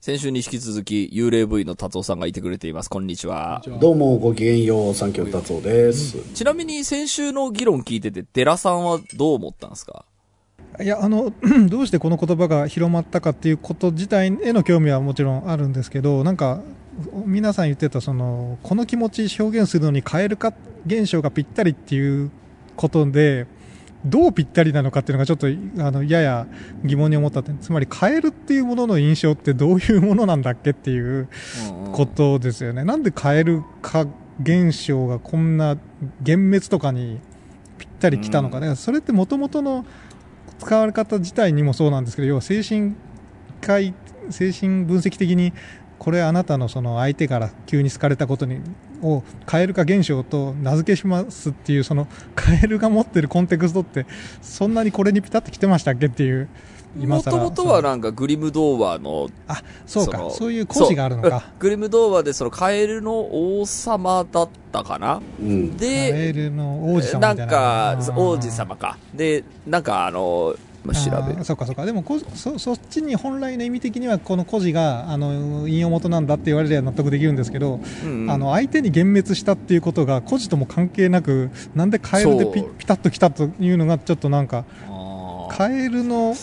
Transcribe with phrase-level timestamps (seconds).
[0.00, 2.88] 先週に引き続き、幽霊 V の達夫さんがいてくれています。
[2.88, 3.62] こんにちは。
[3.80, 6.16] どうもごきげんよう、三京達夫です。
[6.32, 10.06] ちなみに先週の議論聞いてて、寺さんはどう思ったんですか？
[10.80, 11.34] いやあの
[11.68, 16.62] どうしてこの言葉が広まったかっていうこと自体への興味はもちろんあるんですけどなんか
[17.26, 20.54] 皆さん言ってたそのこの気持ち表現するのに蛙化
[20.86, 22.30] 現象がぴったりっていう
[22.76, 23.46] ことで
[24.04, 26.46] どうぴったりなのかっていうのがちょっとあのやや
[26.84, 31.28] 疑問に思ったってつまりカエルっていうものの印象ってどういうものなんだっけっていう
[31.92, 34.06] ことですよね、なんでカエル化
[34.42, 35.76] 現象がこんな
[36.20, 37.20] 幻滅とかに
[37.78, 39.84] ぴったりきたのかね、それってもともとの
[40.58, 42.94] 使われ方自体にもそうなんですけど要は精神
[43.60, 43.94] 科医
[44.30, 45.52] 精神分析的に
[46.00, 48.60] これあなたのその相手から急に好かれたことに
[49.02, 54.06] をカエル化現象と名付けしますっていうそのカエルが持ってるコンテクストって
[54.40, 56.48] そんなにこれにピタッと来てましたっけっていう
[56.96, 60.28] もともとはなんかグリム童話のあそうか。
[60.30, 61.44] そういう故事があるのか。
[61.58, 67.46] グリム童話でそのカエルの王様だったかな、うん、でカエルの王子様な。
[67.46, 68.98] んか王子様か。
[69.14, 71.44] でなんかあのまあ、調べる。
[71.44, 71.84] そうかそうか。
[71.84, 84.64] でもそそっちに本来の意味的にはこの孤児があの引用元なんだって言われれば納得できるんですけど、うんうん、あの相手に幻滅したっていうことが孤児とも関係なくなんでカエルでピピタッときたというのがちょっとなんか
[85.50, 86.34] カエルの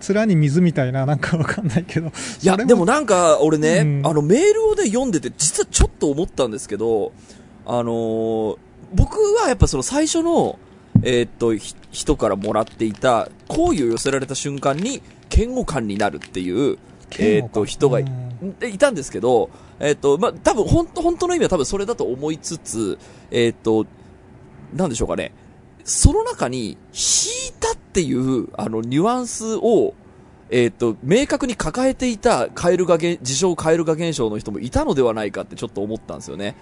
[0.00, 2.08] 面に水みたいな、なんかわかんないけど。
[2.08, 2.10] い
[2.46, 7.12] や、でもなんか、俺ね、うん、あの、メールをね、読んでて、実はちょっと思ったんですけど、
[7.66, 8.58] あのー、
[8.94, 10.58] 僕はやっぱその最初の、
[11.02, 11.54] えー、っと、
[11.90, 15.02] 人からもらっていた、好意を寄せられた瞬間に、
[15.34, 16.78] 嫌悪感になるっていう、
[17.18, 18.06] えー、っと、人がい
[18.78, 22.98] たんですけど、えー、っと、まあ、多分、本当本当の意味は多分それだと思いつつ、
[23.30, 23.86] えっと、
[24.74, 25.32] なんでしょうかね。
[25.84, 29.94] その中に、引いたっていう、あの、ニュアンスを、
[30.50, 36.56] えっ、ー、と、明確に抱えていたカエル化現、自称カエル化現象の人もいたのではないかってちょっと思ったんですよね。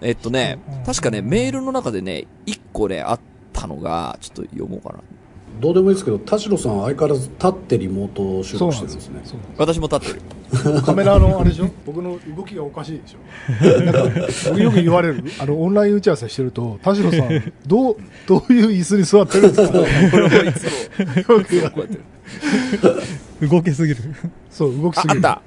[0.00, 3.20] うん、えっとね、確かね、メールの中でね、一個ね、あっ
[3.68, 5.00] たのが、ちょっと読もうかな。
[5.60, 9.20] どうでもいいですけど、田代さん相変わらず立ってリモート収録してるんですね。
[9.56, 10.22] 私も立ってる。
[10.82, 11.70] カメラのあれでしょ？
[11.86, 19.78] 僕の動きがおかしいでしょなんか、僕よく言われる、あの、オンライン打ち合わせしてると、田代さん、どう、どういう椅子に座ってるんですか？
[19.78, 19.84] こ
[20.16, 21.82] れもいつも、よく言われ
[23.42, 23.48] る。
[23.48, 24.00] 動けすぎる。
[24.50, 25.18] そう、動きすぎる。
[25.20, 25.42] あった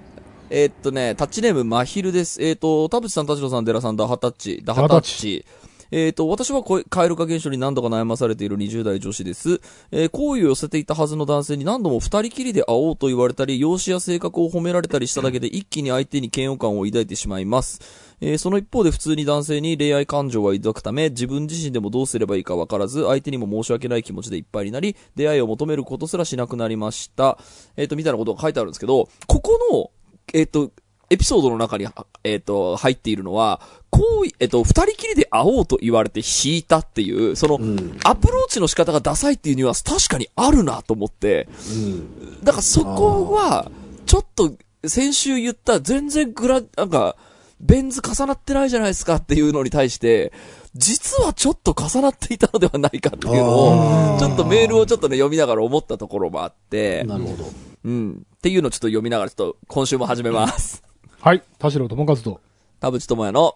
[0.49, 2.41] えー、っとね、タッチネーム、まひるです。
[2.41, 5.45] えー、っと、田淵さん、田代さん、寺さん、ダハタッチ、ダハタッチ。
[5.91, 9.61] えっ、ー、と、私はカエル化現象に何度か悩まされている20代女子です。
[9.91, 17.79] えー、好意を寄せていたはずの男性に何度も二人きりで会おうと言われたり、容姿や性格を褒められたりしただけで一気に相手に嫌悪感を抱いてしまいます。
[18.19, 27.37] えー、その一方で普通に男性に恋愛感情は抱くため、自分自身でもどうすればいいかわからず、相手にも申し訳ない気持ちでいっぱいになり、出会いを求めることすらしなくなりました。
[27.75, 29.91] えっ、と、みたいなことが書いてあるんですけど、ここの、
[30.33, 30.71] えっ、と、
[31.09, 31.87] エピソードの中に、
[32.23, 43.71] えっ、と、入っているのは、こう、えっと、二人きりで会おうと言われて引いたっていう、その、うん、アプローチの仕方がダサいっていうニュアンス確かにあるなと思って、うん、だからそこは、
[44.05, 44.53] ちょっと、
[44.85, 47.15] 先週言った全然グラ、なんか、
[47.59, 50.31] ベン図重なってないじゃないですかっていうのに対して、
[50.75, 57.51] 実はちょっと重なっていたのではないかっていうのを、ちょっとメールをちょっとね、読みながら思ったところもあって、なるほど。
[57.85, 58.25] うん。
[58.35, 60.86] っていうのをちょっと読みながら、ちょっと今週も始めます。
[61.19, 62.41] はい、田代智和と、
[62.79, 63.55] 田淵智也の、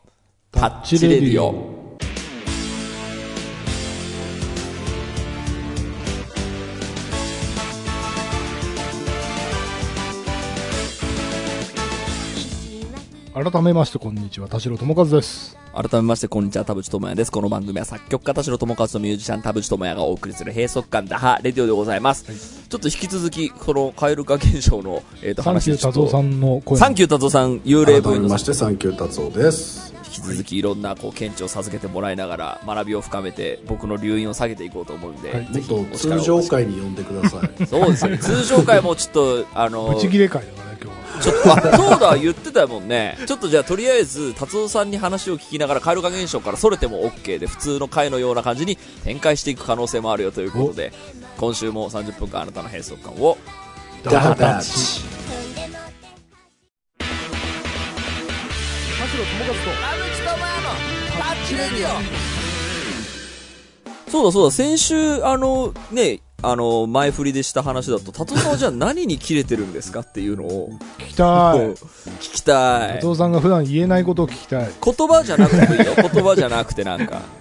[0.51, 1.80] タッチレディオ。
[13.33, 15.57] 改めましてこんにちは、田代智和です。
[15.73, 17.31] 改めまして、こんにちは、田淵智也です。
[17.31, 22.25] この番組は作曲家田代智和とミュージシャン田淵智也がお送りする閉塞感打破レディオでございます。
[22.29, 26.77] はい、ちょっと引き続き、このカエル化現象の、えっ、ー、と、話サンキュー達夫さんの声。
[26.77, 29.91] サンキュータツオさん、幽霊部改めまして、サンキュータツオです。
[30.07, 41.21] 引き続きいろんなこう見地を授けてもらいながら学びを深めて僕の溜飲を下げていこうと思うんで、はい、ぜひもっと通常会に呼んでください そうですね通常会もちょっとあのブチ 切れ会だから今日は。
[41.21, 43.17] ちょっとあそうだ言ってたもんね。
[43.27, 50.91] ちょっとじゃあとりあえず達夫さんに話を聞きながらカエル化現象からそれても OK で普通の会のような感じに展開していく可能性もあるよということで
[51.37, 53.37] 今週も30分間あなたの閉塞感を。
[54.03, 55.03] ダハタッチ。
[55.51, 55.67] 田
[59.07, 59.91] 代智和と
[64.11, 69.99] そうだそうだ、先週、あの、ね、あの、前振りでした話だと、達夫さんはじゃあ何に切れてるんですか？
[69.99, 71.59] っていうのを、聞きたい。
[71.59, 71.75] 聞
[72.19, 72.93] きたい。
[72.95, 74.69] 達夫さんが普段言えないことを聞きたい。
[74.83, 75.93] 言葉じゃなくていいよ。
[76.11, 77.21] 言葉じゃなくてなんか。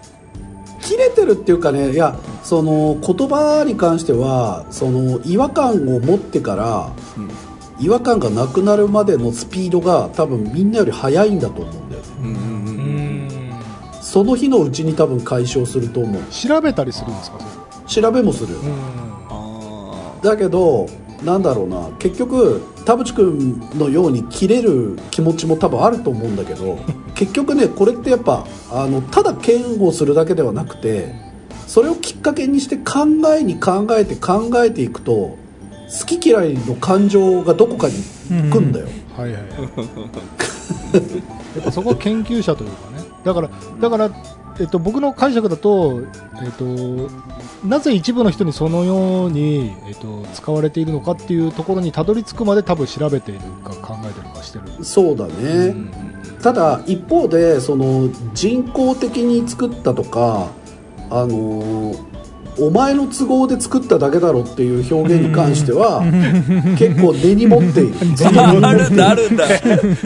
[0.83, 6.91] 切れてるっていうかねいやその言葉に関してはその違和感を持ってから、
[7.79, 12.39] 違和感がなくなるまでのスピードが多分みんなより速いんだと思うんだよねうんうんうんう
[14.01, 17.39] んその日のうちに多分解消すると思う調べたりするんですか？
[17.39, 17.60] そ
[17.91, 18.77] 調べもする、れうん。
[19.29, 20.87] あだけど
[21.25, 21.91] なんだろうな。
[21.99, 26.79] 結局田淵君のように切れる気持ちも多分あると思うんだけど
[27.15, 31.15] 結局ねこれってやっぱあのただ嫌悪するだけではなくて
[31.67, 33.07] それをきっかけにして考
[33.39, 35.39] えに考えて考えていくと好
[36.07, 37.95] き嫌いの感情がどこかに
[38.31, 38.87] 行くんだよ、
[39.17, 39.43] はいはい。
[41.57, 43.05] やっぱそこは研究者というかね。
[43.25, 43.51] だから
[43.81, 44.11] だから、
[44.61, 46.03] えっと、僕の解釈だと、
[46.43, 46.65] えっと、
[47.67, 55.91] なぜ一部の人にそのように、えっと、使われているのかっていうところにたどり着くまで多分調べているか考えてるかしてる、そうだね、うん。
[56.43, 60.49] ただ一方でその人工的に作ったとか
[61.11, 62.10] あのー
[62.59, 66.03] お前の都合で作っただけだろっていう表現に関しては
[66.79, 67.95] 結構根に持っている。
[68.37, 69.47] ああるんだあるんだ。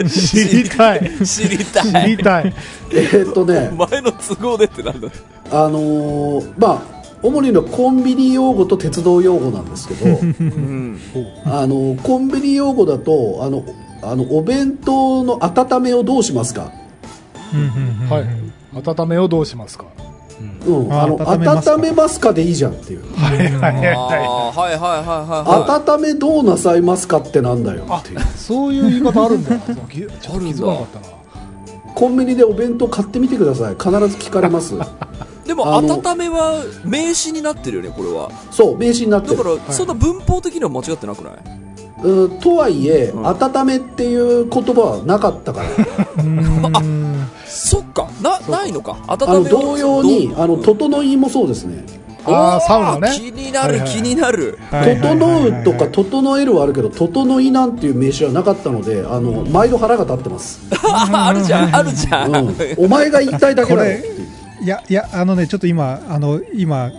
[0.09, 1.11] 知りたい。
[1.25, 2.53] 知りた知りいたい。
[2.91, 5.07] えーっとね前の都合でってなんだ。
[5.51, 10.99] あのーまあ主にのコンビニ用語と鉄道用語なんですけどうん。
[11.45, 13.63] あのコンビニ用語だとあの
[14.03, 16.71] あのお弁当の温めをどうしますか、
[18.09, 18.25] はい。
[18.87, 19.85] 温めをどうしますか、
[20.67, 23.15] うん、あのあ温めますか温めますかでいいじゃんっていう。
[23.15, 23.91] はいはいはいはいはい。
[23.91, 28.19] はいはいはい温めどうなさいますかってなんだよあっていう。
[28.35, 29.53] そういう言い方あるんだ。
[29.55, 31.15] よちょっと気づかなかったな。
[31.95, 33.75] コンビニでお弁当買ってみてください。
[33.75, 34.73] 必ず聞かれます。
[35.45, 38.29] でも温めは名詞になってるよねこれは。
[38.51, 39.37] そう名詞になってる。
[39.37, 41.64] だからそんな文法的には間違ってなくない？
[42.03, 43.25] うんとはいえ、ん。
[43.25, 45.69] 温めっていう言葉はなかったから。
[45.69, 48.07] うーん そっか。
[48.21, 48.97] なないのか。
[49.07, 51.83] あ温めの同様にあのと整いもそうですね。
[52.25, 53.15] あーサウナね。
[53.15, 54.57] 気になるはいはい気になる。
[54.71, 64.25] 整うとか整えるはあるけど整いなんていう名詞はなかったのであの毎度腹が立ってます、 あるじゃんあるじゃん、うん、お前が言いたいだけだろっていう。
[64.63, 66.91] いやいやあのねちょっと今あの今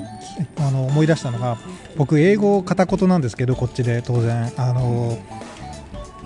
[0.59, 1.57] あの思い出したのが
[1.97, 4.53] 僕英語片言なんですけどこっちで当然。
[4.57, 5.19] あの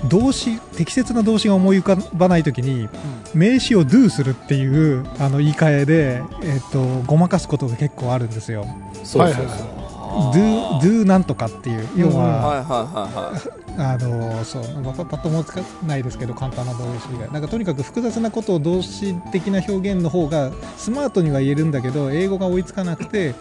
[0.08, 2.88] 動詞適切な動詞が思い浮かばないときに
[3.34, 8.66] 名詞を do するっていうあの言い換えで、えっとごまかすことが結構あるんですよ。
[9.02, 11.88] そうそうそう、はいはいは do, do なんとかっていう。
[11.96, 12.64] 要は、
[13.78, 17.30] あのそうなんかパパッと思いつかないですけど簡単な動詞以外。
[17.32, 23.34] なんかとにかく複雑なことを動詞的な表現の方がスマートには言えるんだけど英語が追いつかなくて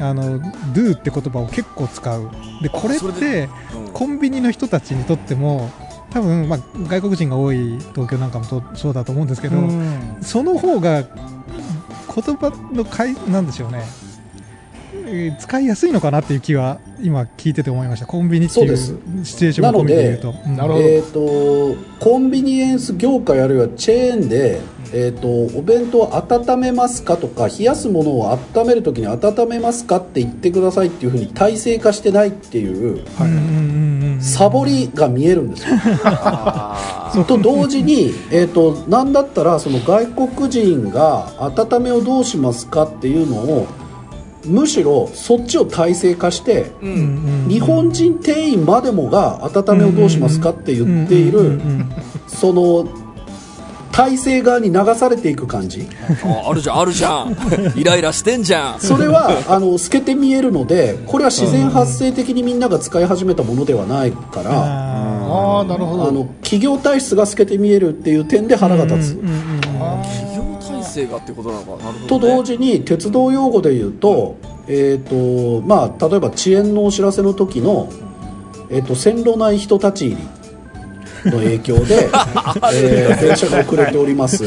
[0.00, 0.40] あの
[0.72, 2.30] do って言葉を結構使う。
[2.62, 3.92] でこれってうん。
[3.92, 5.70] コンビニの人たちにとっても
[6.10, 6.58] 多分、まあ、
[6.88, 10.18] 外国人が多い東京なんかもとそうだと思うんですけど、うん。
[10.22, 13.82] その方が言葉のかいなんでしょうね、
[15.12, 18.06] えー使いやすいのかなっていう気は今聞いてて思いました。
[18.06, 20.56] コンビニっていうそうシチュエーションも込みで言うと、うん。
[20.56, 20.84] なるほど。
[20.84, 24.60] えっ、とコンビニエンス業界あるいはチェーンで、
[24.92, 25.28] えー、と
[25.58, 35.76] お弁当を温めますかとか冷やすものを温めるときに温めますかって言ってくださいっていうふうに体制化してないっていううんうんうんうんサボりが見えるんですよ。
[36.04, 43.66] あ と同時に、えー、となんだったらその外国人が温めをどうしますかっていうのを
[44.44, 46.94] むしろそっちを体制化してーううん。
[46.94, 51.60] んうん日本人店員までもが温めをどうしますかって言っている
[52.26, 52.88] その
[53.92, 55.86] 体制側に流されていく感じ。
[56.24, 57.36] ああるじゃんあるじゃん。
[57.76, 58.80] イライラしてんじゃん。
[58.80, 66.08] それはあの透けて見えるのでこれは自然発生的にみんなが使い始めたものではないからあああなるほど。
[66.08, 69.12] あの企業体質が透けて見えるっていう点で腹が立つ。
[69.12, 69.18] うん。
[69.18, 69.26] うん。
[69.26, 70.31] うん
[70.92, 71.92] 企業体制がってことなのかな。
[71.92, 74.36] ね、と同時に鉄道用語で言うと,、
[74.68, 77.90] えーとまあ、例えば遅延のお知らせの時の、
[78.70, 80.16] えー、と線路内人立ち入
[81.24, 82.08] りの影響で、
[82.74, 84.44] えー電車が遅れております、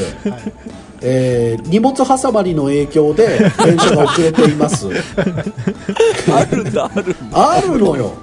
[1.01, 4.87] えー荷物挟まりの影響で電車が遅れています。
[6.31, 7.55] あるんだあるんだ。
[7.55, 8.13] あるのよ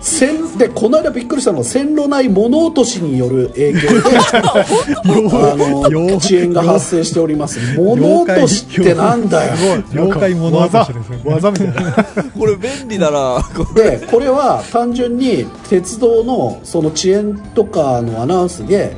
[0.00, 3.88] 線でこの間びっくりしたのは線路内物落としによる影響で
[4.42, 7.58] あのよ遅延が発生しております。
[7.76, 9.52] 物落としってなんだよ。
[9.92, 11.22] 妖怪物落としですよね。
[11.24, 11.82] 技みたいな。
[12.38, 13.46] これ便利だな。
[13.54, 18.96] これでこれは単純に鉄道のその遅延とかのアナウンスで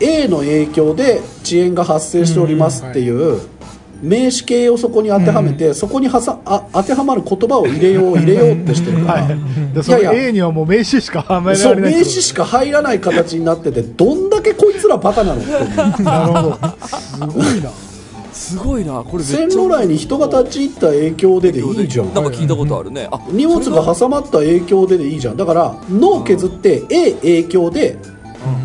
[0.00, 3.40] A の影響で遅延が発生しておりますっていう
[4.02, 9.04] 名詞形をそこに当てはめて、そこにはさあ当てはまる言葉を入れよう入れようってしてる。
[9.04, 9.28] から、
[9.74, 10.28] でそのいやいや。
[10.28, 15.44] A にはもう名詞しかはめそうられない名詞しか入らない形になっててどんだけこいつらバカなのっ
[15.96, 16.58] て なるほど。
[16.86, 17.70] すごいな。
[18.32, 19.02] すごいな。
[19.02, 22.12] これ線路内に人が立ち入った影響ででいいじゃん。
[22.14, 25.36] なんか聞いたことあるね、あ荷物が挟まった影響ででいいじゃん。
[25.36, 27.96] だから脳削って A 影響で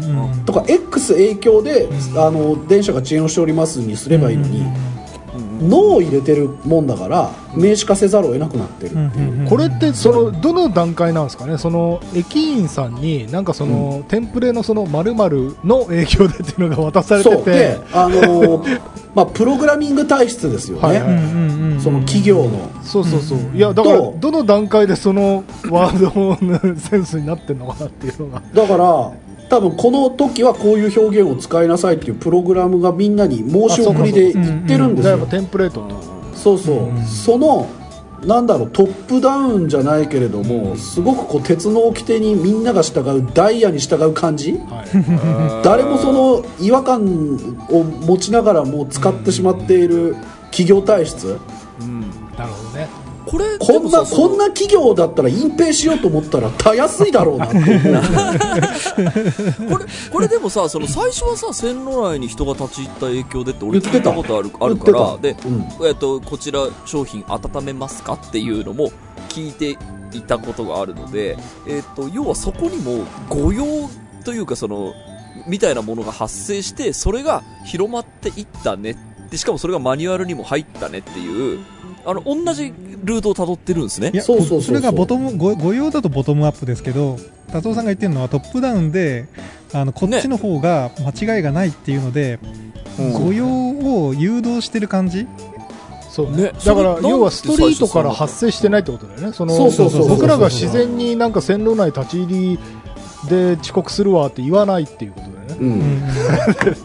[0.06, 0.46] うん。
[0.46, 4.66] とか X 影響であの電車が遅延をしておりますにすればいいのに
[5.62, 9.48] 脳を入れてるもんだから名詞化せざるを得なくなってるっていう。
[9.48, 11.58] これってそのどの段階なんですかね？
[11.58, 17.78] その駅員さんになんかその、テンプレのその〇〇の影響でっていうのが渡されてて。
[17.94, 18.82] あのー
[19.14, 22.72] まあプログラミング体質ですよね、その企業の。
[22.82, 23.40] そうそうそう。
[23.54, 28.42] いやだからとどの段階でそのワードのセンスになってるのかなっていうのが。
[28.54, 29.12] だから
[29.52, 35.18] 多分この時はこういう表現を使いなさいっていうプログラムがみんなに申し送りで言ってるんですよ。
[35.18, 36.02] だからテンプレートと。
[36.34, 37.70] そうそう、その
[38.26, 44.54] なんだろうトップダウンじゃないけれどもすごくこう鉄の掟にみんなが従うダイヤに従う感じ？
[44.54, 45.66] はい。
[45.66, 47.02] 誰もその違和感
[47.70, 50.16] を持ちながらもう使ってしまっている
[50.52, 51.38] 企業体質？
[53.32, 57.56] これこんなこんな企業だったら隠蔽しようと思ったらたやすいだろうなって
[59.72, 65.88] これこれでもさその最初はさ線路内に人が立ち入った影響でって俺聞いたことあるあるからで言って、た。
[65.88, 68.92] えっとこちら商品温めますかっていうのも
[69.30, 69.78] 聞いて
[70.12, 73.64] いたことがあるので、えっと要はそこにも誤用
[74.26, 74.94] というかその
[75.48, 78.98] みたいなものが発生してそれが広まっていったね
[79.30, 81.60] でしかもそれがマニュアルにも入ったねっていう
[82.06, 84.12] あの同じルートをたどってるんですね。
[84.14, 87.18] いやそうそうそれがボトムごご用だとボトムアップですけど
[87.52, 89.28] 達夫さんが言ってるのはトップダウンで
[89.74, 92.40] あのこっちの方が間違いがないっていうので、
[92.98, 95.28] 御用を誘導してる感じ？
[96.10, 96.32] そう。
[96.32, 96.52] ね。
[96.66, 99.34] だから要はストリートから発生してないってことだよね。
[99.34, 100.10] そのそうそうそうそう。
[100.10, 102.60] 僕らが自然になんか線路内立ち入り
[103.30, 105.56] で遅刻するわって言わないっていうことだよね。
[105.60, 105.72] うん。
[105.74, 106.02] うん。
[106.02, 106.76] これ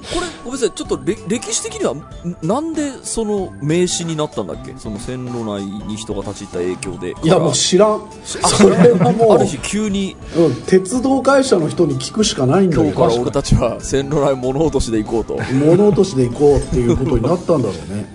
[0.45, 2.05] ごめんなさいちょっとれ歴史的にはん
[2.43, 4.75] なんでその名詞になったんだっけ？
[4.76, 7.14] その線路内に人が立ち入った影響で。
[7.23, 8.02] いやもう知らん。
[8.23, 10.16] それはもうある日急に。
[10.37, 15.38] うん、鉄道会社の人に聞くしかないんだ今けど日から俺たちは線路内物落としで行こうと。
[15.55, 18.14] 物落としで行こうっていうことになったんだろうね。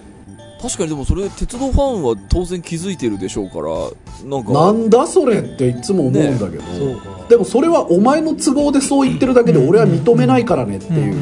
[0.61, 4.51] 確かにでもそれ鉄道ファンは当然気づいてるでしょうからなんか。
[4.51, 11.15] なんだそれっていつも思うんだけど、そうかでもそれはお前の都合でそう言ってるだけで俺は認めないからねっていう、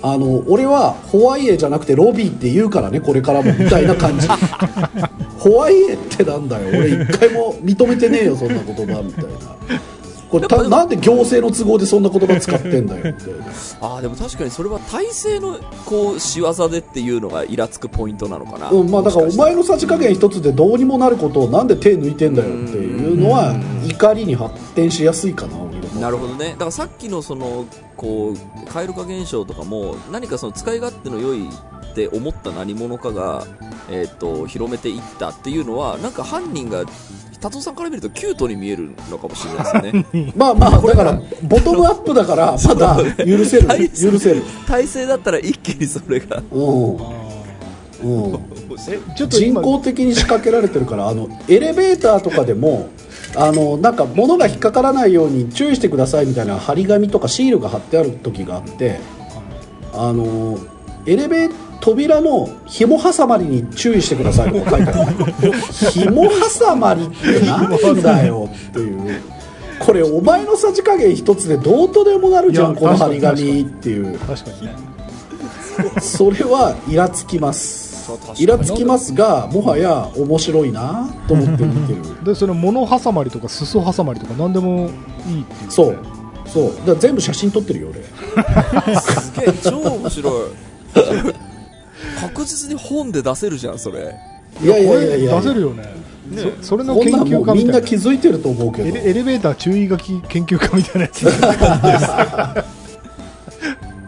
[0.00, 4.28] あの俺はホワイエじゃなくてロビーって言うからねこれからもみたいな感じ。
[5.40, 6.68] ホワイエってなんだよ。
[6.68, 9.30] 俺一回も認めてねえよそんな言葉みたいな
[10.34, 13.46] これたなんで行政の都合でそんな言葉使ってんだよみたいな
[13.80, 23.54] ああでも確かにそれは体制のこう仕業でっていうのがイラつくポイントなのかな、うん、まあだからお前のさじ加減一つでどうにもなることをなんで手抜いてんだよっていうのは
[23.86, 25.64] 怒りに発展しやすいかな
[26.00, 26.50] なるほどね。
[26.50, 28.36] だからさっきのそのこう
[28.66, 31.48] 蛙化現象とかも何かその使い勝手の良い
[31.94, 33.46] って思った何者かが、
[33.88, 36.84] えー、と広めていったっていうのはなんか犯人が
[37.40, 40.32] 達夫さんから見るとキュートに見えるのかもしれないですよね。
[40.36, 44.42] まあまあだから ボトムアップだからまだ許せる許せる。
[44.66, 46.42] 体制だったら一気にそれが。
[46.50, 46.96] うん。
[48.02, 48.54] うん。
[48.88, 52.88] えちょっと今人工的に仕掛けられてるからあのエレベーターとかでも
[53.36, 58.98] あのなんか物が引っかからないように注意してくださいみたいな張り紙とかシールが貼ってある時があって
[59.92, 60.58] あの
[61.06, 64.52] エレベー扉の紐挟まりに注意してください。
[64.52, 65.52] とか書いてある
[65.92, 68.48] 紐挟まりってなんだよ。
[68.70, 69.20] っていう。
[69.80, 74.18] これお前のさじ加減一つでどうとでもなるじゃんこの張り紙っていう。
[74.20, 74.74] 確かにね。
[76.00, 78.10] それはイラつきます。
[78.38, 82.24] イラつきますがもはや面白いなと思って見てる。
[82.24, 84.88] でその物挟まりとか裾挟まりとか何でも
[85.26, 85.98] いいっていう、そう。
[86.46, 86.64] そう。
[86.68, 88.02] だから全部写真撮ってるよ俺。
[89.00, 90.50] すげえ超面白い
[92.20, 94.14] 確実に本で出せるじゃんそれ。
[94.62, 95.16] いやいこれやいや。
[95.16, 95.84] いや出せるよね。
[96.60, 98.88] そそれの研究うみんな気づいてると思うけど。
[98.88, 101.24] エレエレベーター注意書き研究家みたいなやつ。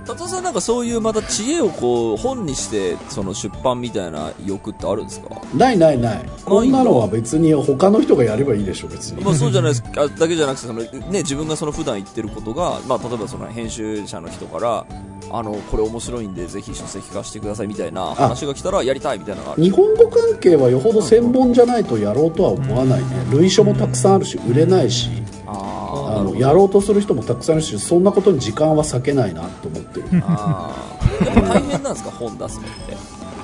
[0.06, 5.28] 達夫 さんなんかそういうまた知恵をこう本にしてその出版みたいな欲ってあるんですか？
[5.54, 6.24] ないないない。
[6.44, 9.22] こんなのは別に他の人がやればいいでしょ別に。
[9.22, 9.82] まあそうじゃないです。
[9.82, 10.88] かだけじゃなくてその、ね、
[11.22, 14.86] 自分がその普段言ってることが、まあ、例えばその編集者の人から
[15.30, 19.62] あのこれ面白いんでぜひ書籍化してくださいみたいな話が来たらやりたいみたいなのがある。
[19.62, 23.06] 日本語関係はよほど専門じゃないとやろうとは思わないね。
[23.32, 25.10] 類書もたくさんあるし売れないし。
[25.48, 30.06] ああのやろうとする人もたくさんいるしそんなことに時間は割けないなと思ってる。
[30.24, 31.26] あー。
[31.26, 32.96] やっぱ大変なんですか本出すのって？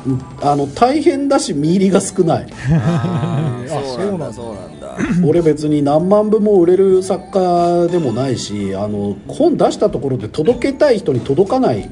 [0.06, 0.22] うん。
[0.40, 2.52] あの大変だし見入りが少ない。
[2.70, 4.81] あそうなんそうなんだ
[5.26, 11.88] 俺別に何万部も売れる作家でもないしあの本出したところで届けたい人に届かない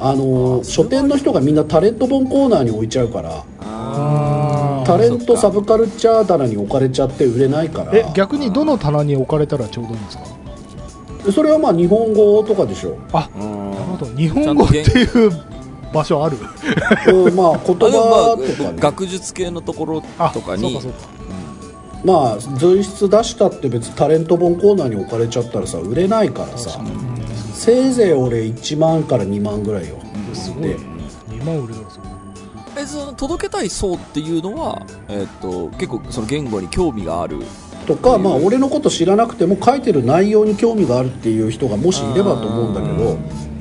[0.00, 7.92] ああの書店の人がみんなタレント本コーナーに置いちゃうからあタレントサブカルチャー棚に置かれちゃって売れないから。
[7.94, 10.24] え逆にどの棚に置かれたらちょうどいいんですか？
[11.32, 14.06] それはまあ日本語とかでしょ、あなるほど。
[14.14, 15.30] 日本語っていう
[15.92, 16.36] 場所ある。
[17.14, 20.98] うん、まあ言葉まあとかね学術系のところあとかにそうかそうか
[22.04, 26.80] まあ随筆出したって別にタレント本コーナーに置かれちゃったらさ売れないからさ。
[27.54, 29.96] せいぜい俺1万から2万ぐらいよ、
[30.34, 32.08] すごいで2万売れたらすごい
[32.76, 37.38] えその届けたい層っていうのは、えっと結構その言語に興味がある。
[37.86, 43.18] とか、まあ、俺のこと知らなくても書いてる内容に興味があるっていう人がもしいればと思うんだけど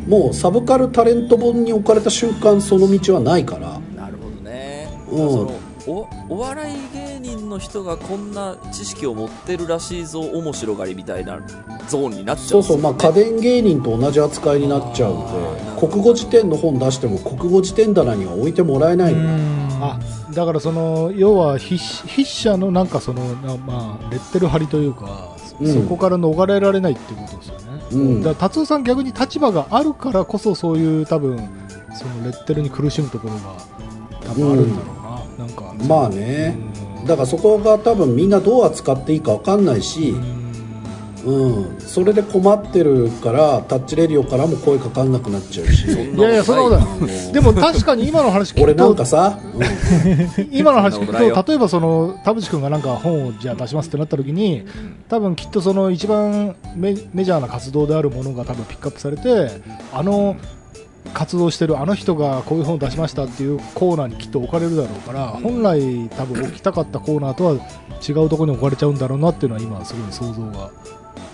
[0.07, 3.79] もうサブカルタレント本に置かれた瞬間その道はないから。
[3.95, 5.29] なるほどね、うん。
[5.29, 5.51] その
[5.87, 11.41] おお笑い芸人の人がこんな知識を持ってるらしいぞ面白がりみたいな
[11.89, 19.15] ゾーンになっちゃそうそうまあ家電電芸人と同じ扱いになっちゃうので国語辞典の本出しても国語辞典棚には置いてもらえない
[19.81, 19.99] あ
[20.33, 25.73] だからその要は筆筆者のなんかそのなまあレッテル貼りというか、うん。
[25.73, 28.17] そこから逃れられないっていうことですよね、うん。
[28.23, 31.37] だから達夫さん逆に立場があるからこそそういう多分
[31.93, 33.55] そのレッテルに苦しむところが
[34.25, 34.92] 多分あるんだろう
[35.37, 35.73] な、なんか。
[35.87, 36.55] まあね。
[37.01, 37.05] うん。
[37.05, 40.15] だからそこが多分みんなどう扱っていいか分かんないし、
[41.25, 45.85] うん、それで困ってるからタッチレディオからも声かかんなくなっちゃうし。
[45.87, 47.31] いやいやそんなことない。
[47.31, 49.39] でも確かに今の話聞俺なんくとかさ、
[50.51, 51.35] 今の話聞くそんなことないよ。
[51.35, 54.65] と例えばその田淵君がなんか本をじゃあ出しますってなった時に
[55.07, 59.61] 多分きっとその一番メメジャーな活動であるものが多分ピックアップされて
[59.93, 60.35] あの
[61.13, 67.53] 活動してるあの人がこういう本を出しましたっていうコーナーにきっと置かれるだろうから本来多分置きたかったコーナーとは
[68.07, 70.71] 違うところに置かれちゃうんだろうなっていうのは今すごい想像が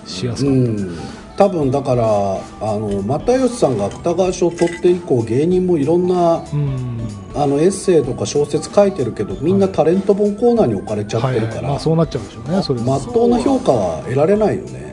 [0.05, 0.97] しやすかった、うん、
[1.37, 6.99] 多分だからあの又吉さんが芥川賞を取って以降芸人もいろんなうん。
[7.35, 11.37] あのエッセイとか小説書いてるけどみんなタレント本コーナーに置かれちゃっはい。
[11.37, 11.41] はい。
[11.41, 14.88] てるから、まあそうなっちゃうんでしょうねそれまっとうな評価は得られないよね、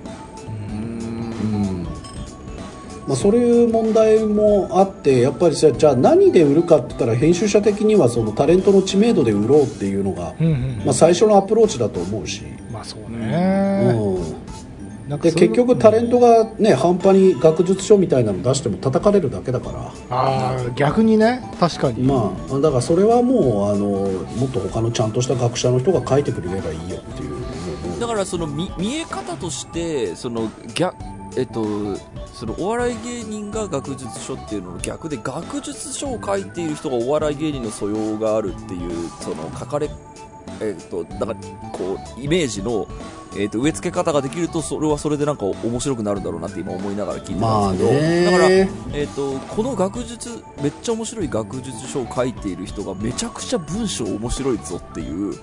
[3.06, 12.42] まあ、そういう問題もあってやっぱりさじゃあ何で売るかって言ったら編集者的にはそのタレントの知名度で売ろうっていうのが、うんうんまあ、最初のアプローチだと思うし、
[12.72, 19.92] まあそうね、うん、で結局タレントがね半端に学術書みたいなの出しても叩かれるだけだから。
[20.10, 21.48] ああ逆にね。
[21.60, 23.86] 確かに、まあだからそれはもうあの
[24.36, 28.00] もっと他のちゃんとした学者の人が書いてくれればいいよっていう。
[28.00, 30.94] だからその見見え方としてその逆
[31.36, 31.96] えっと
[32.32, 39.90] そのお笑い芸人が学術書っていうのの逆で学術書を書いている人がお笑い芸人の素養があるっていうその書かれ
[40.60, 41.34] えっとなんか
[41.72, 42.86] こうイメージの
[43.38, 48.48] えっと植え付け方ができるとそれはそれでなんか面白くなるんだろうなって今思いながら聞いてたんですけど、まあねだから
[48.98, 55.34] えっとこの学術めっちゃ面白い学術書を書いている人がめちゃくちゃ文章面白いぞっていう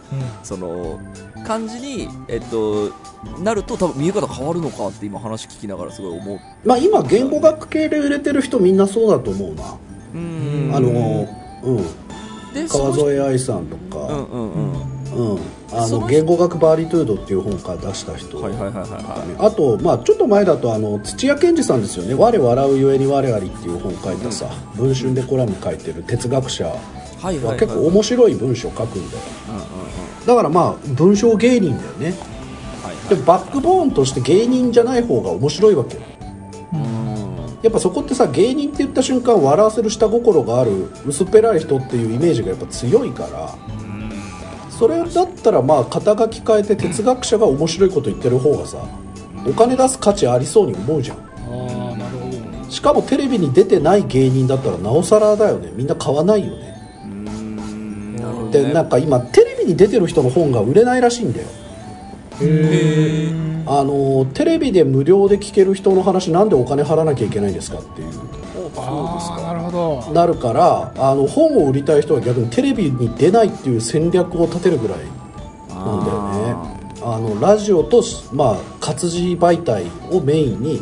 [0.43, 0.99] その
[1.45, 2.91] 感じに、えっと、
[3.39, 6.39] なると多分見え方変わるのかって今話聞きながらすごい思う。
[6.65, 9.77] まあ今言語学系で売れてる人みんなそうだと思うな。
[10.15, 10.71] うん。
[10.73, 11.27] あの
[11.63, 12.67] うん。
[12.67, 15.34] 川添愛さんとうんか、うんうん。
[15.34, 18.97] うんあその言語学バーリトゥードっていう本から出した人、はいはいはいはいは
[19.43, 19.47] い。
[19.47, 26.75] あと、まあ、ちょっと前だとあの土屋健二さんですよね「我笑うゆえに我あり」っていう本書いたさ、文春でコラム書いてる哲学者は
[27.59, 29.23] 結構面白い文章書くんだよ。
[29.49, 29.63] うんうんう
[30.23, 30.25] ん。
[30.25, 32.15] だからまあ文章芸人だよね。
[32.83, 36.01] はいでバックボーンとして芸人じゃない方が面白いわけよ。
[37.63, 43.55] やっぱそこってさ芸人って言った瞬間笑わせる下心がある薄っぺらい人っていうイメージがやっぱ強いから
[44.77, 48.86] それだったらまあ肩書き変えて哲学者が面白いこと言ってる方がさ
[49.47, 51.17] お金出す価値ありそうに思うじゃん。
[51.17, 51.21] あ
[51.93, 52.71] あなるほど。
[52.71, 55.71] しかもテレビに出てない芸人だったらなおさらだよね。
[55.75, 56.75] みんな買わないよね。
[57.03, 58.51] うん。
[58.51, 61.47] でなんか今テレビに出てる人の本が売れないらしいんだよ。
[62.41, 63.43] へー。
[63.65, 68.12] あのテレビで無料で聞ける人の話なんでお金払わなきゃいけないんですかっていう
[68.75, 70.13] なるほど。
[70.13, 74.97] なるからあの本を売りたい人は逆にテレビに出ないっていう戦略を立てるぐらい
[75.69, 76.73] なんだよね。
[77.05, 80.81] あのラジオと、まあ、活字媒体をメインに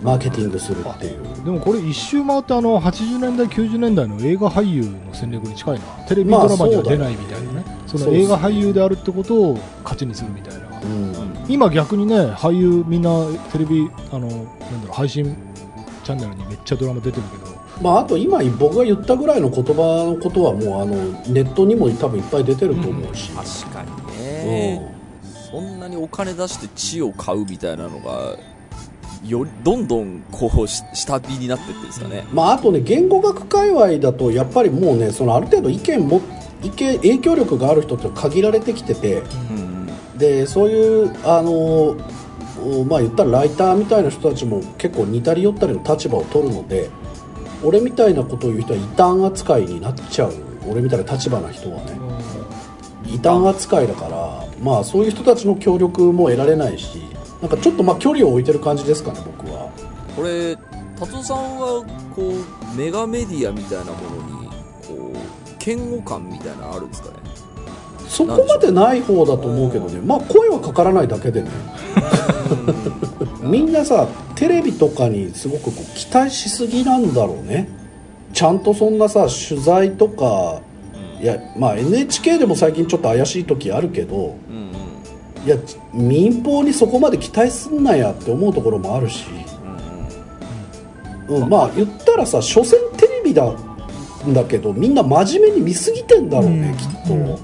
[0.00, 1.44] マーケティングするっていう。
[1.44, 5.80] でもこれ一周回ってあの80年代90年代の映画俳優の戦略に近いな。
[6.08, 10.80] テレビドラマには出ないみたいなね、その映画俳優であるってことを勝ちにするみたいな。
[10.80, 11.44] うん。
[11.48, 13.10] 今逆にね俳優みんな
[13.50, 14.46] テレビあのなんだろ
[14.88, 15.36] う配信
[16.02, 17.62] チャンネルにめっちゃドラマ出てるけど。
[17.80, 20.94] まあ、あと今僕が言ったぐらいの言葉のことはもうあの
[21.28, 24.06] ネットにも多分いっぱい出てると思うし、確かにうん。
[24.48, 24.94] ね。
[25.50, 28.36] そんなにお金出して地を買うみたいなのが
[29.24, 32.26] より、どんどん、こう、し下火になってってんですかね。
[32.32, 36.20] まあ、あとね言語学界隈だとやっぱりもうねそのある程度意見も
[36.62, 39.22] 意見影響力がある人って限られてきてて。
[39.50, 39.72] うん。
[40.18, 41.96] でそういうあのお
[42.88, 46.90] まあ言ったらライターみたいな人たちも結構似たり寄ったりの立場を取るので
[47.64, 50.32] 俺みたいなことを言う人は異端扱いになっちゃう。
[50.68, 51.98] 俺みたいな立場な人はね。
[53.06, 57.02] 異端扱いだからまあそういう人たちの協力も得られないし
[57.40, 59.68] なんかちょっとまあ距離を置いてる感じですかね僕は。
[60.14, 60.56] これ、
[60.98, 64.48] 達夫さんは、こう、メガメディアみたいなものに、
[64.86, 67.14] こう、嫌悪感みたいなのあるんですかね？
[68.06, 70.00] そこまでない方だと思うけどね。
[70.04, 71.48] まあ声はかからないだけでね
[73.42, 77.68] みんなさテレビとかにすごくこう期待しすぎなんだろうね。
[78.32, 80.62] ちゃんとそんなさ取材とか
[81.20, 84.16] いやまあ NHK でも最近ちょっと怪しい時あるけど
[84.48, 84.70] うん
[85.40, 85.46] うん。
[85.46, 85.56] いや
[85.92, 89.26] 民放にそこまで期待すんなやって思うところもあるし、
[91.28, 97.36] うん、まあ言ったらさ所詮テレビだんだけどみんな真面目に見すぎてんだろうね、きっと、うんうん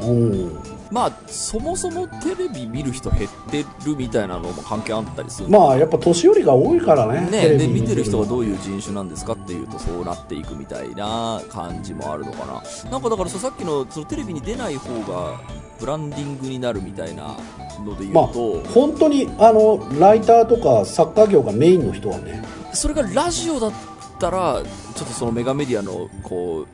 [0.00, 0.50] うん。
[0.50, 0.55] うん
[0.96, 12.90] まあ、そもそもテレビ見る人減ってるみたいなのも関係あったりするまあやっぱ年寄りが多いからねテね、で見てる人がどうういう人種なんですかっていうとそうなっていくみたいな感じもあるのかな。
[12.90, 15.38] なんかだからささっきのそのテレビに出ない方が
[15.78, 17.36] ブランディングになるみたいな
[17.84, 22.42] ので言うまあと、本当にあのライターとか作家業がメインの人はね。
[22.72, 23.72] それがラジオだっ
[24.18, 24.62] たら
[24.94, 26.66] ちょっとそのメガメディアのこう、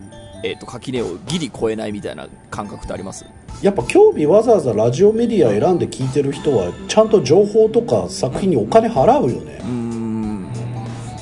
[0.45, 3.25] えー、と垣根をギリ超えないみたいな感覚ってあります？
[3.61, 9.59] やっぱ興味わざわざラジオメディア選んで聞いてる人はちゃんと情報とか作品にお金払うよね。
[9.61, 10.53] うーん。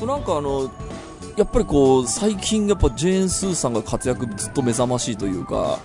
[0.07, 0.71] なんかあの
[1.37, 5.79] やっぱりこう最近やっぱジェーン・スーさんが活躍ずっと目覚ましいというか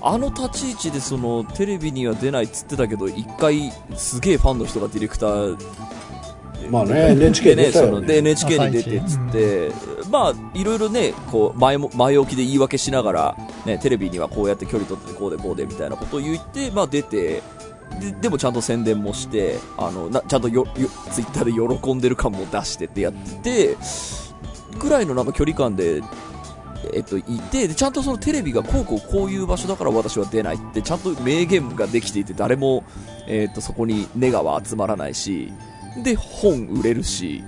[0.00, 5.56] あの立ち位置でそのテレビには出ないっつってたけど一回すげえファンの人がディレクター
[6.70, 7.72] まあね NHK ね。
[7.72, 9.70] そので NHK に出てっつって、
[10.14, 17.42] まあいろいろねこう前も前置きで言い訳しながら、ね、テレビにはこうやって距離取ってこうでこうでみたいなことを言って、まあ、出て
[18.00, 23.76] ででもちゃんと宣伝もしてあのなちゃんとよよツイッターで喜んでる感も出してってやってて
[24.78, 26.02] ぐらいのなんか距離感で。
[26.92, 32.84] えっと、いてでちゃんとそのテレビがこうこうこういう場所だから私は出ないってちゃんと明言ができていて誰も、
[33.26, 35.50] えっと、そこにネガは集まらないし
[36.04, 37.42] で本売れるし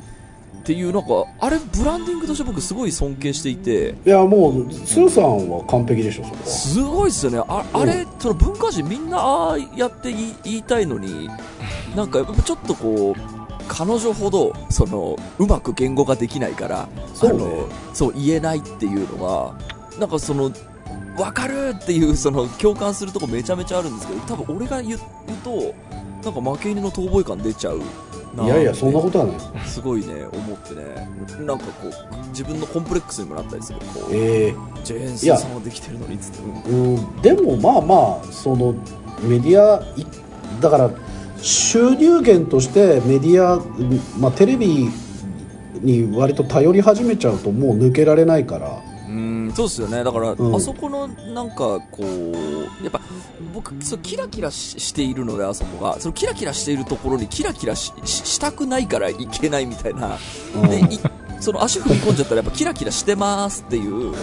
[0.67, 3.95] っていうなんかあれブランディングとして僕すごい尊敬していて。
[4.05, 6.45] いやもうスーさんは完璧でしょそこは。
[6.45, 7.39] すごいっすよね。
[7.47, 11.31] ああれその文化人みんなああやって言い言いたいのに
[11.95, 13.21] なんかちょっとこう
[13.69, 17.45] 彼女ほどそのうまく言語ができないからそうね。
[17.45, 20.51] あのそう言えないっていうのがなんかその
[21.17, 24.99] 分かるっていうその共感するとこめちゃめちゃあるんですけど多分俺が言う
[25.45, 25.73] と
[26.25, 27.79] なんか負け犬の遠吠え感出ちゃう。
[27.79, 27.85] な
[28.45, 29.81] いやいやそんなことはないす。
[29.81, 31.09] ごいね思ってね。
[31.41, 33.79] なんかこう自分のコンプレックスにもなったりする。
[33.79, 36.71] こうえジェーン・スーさんはできてるのにっつって。
[36.71, 37.23] うん。
[37.23, 38.75] でもまあまあその
[39.23, 40.07] メディアい
[40.61, 40.91] だから
[41.39, 44.89] 収入源としてメディア、うんまあ、テレビ
[45.81, 48.83] に割と頼り始めちゃうともう抜けられないから
[49.17, 50.05] うんそうですよね。
[50.05, 50.55] だから、うん。
[50.55, 53.01] あそこのなんかこうやっぱ
[53.55, 55.99] 僕そうキラキラししているのであそこが。
[55.99, 60.19] そのキラキラしているところにキラキラしたくないからいけないみたいな、
[60.55, 60.69] うん。
[60.69, 61.01] でい
[61.41, 64.15] その足踏み込んじゃったらやっぱキラキラしてますっていう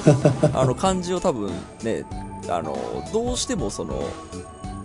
[0.53, 1.51] あの感じを多分
[1.84, 2.06] ね
[2.49, 2.77] あの
[3.13, 4.03] どうしてもその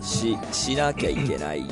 [0.01, 1.67] ししなきゃいけないよ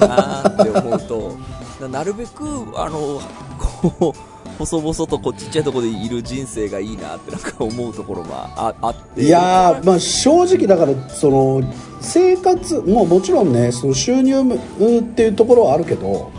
[0.00, 1.38] なって思うと
[1.80, 2.44] ななるべく
[2.76, 3.20] あの
[3.58, 9.22] こう細々とこうちっちゃいところでいる人生がいいなってなんか思うところがああって。
[9.22, 11.62] いやー、まあ、正直だからその
[12.00, 16.30] 生活ももちろんねその収入っていうところはあるけど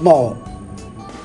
[0.00, 0.14] まあ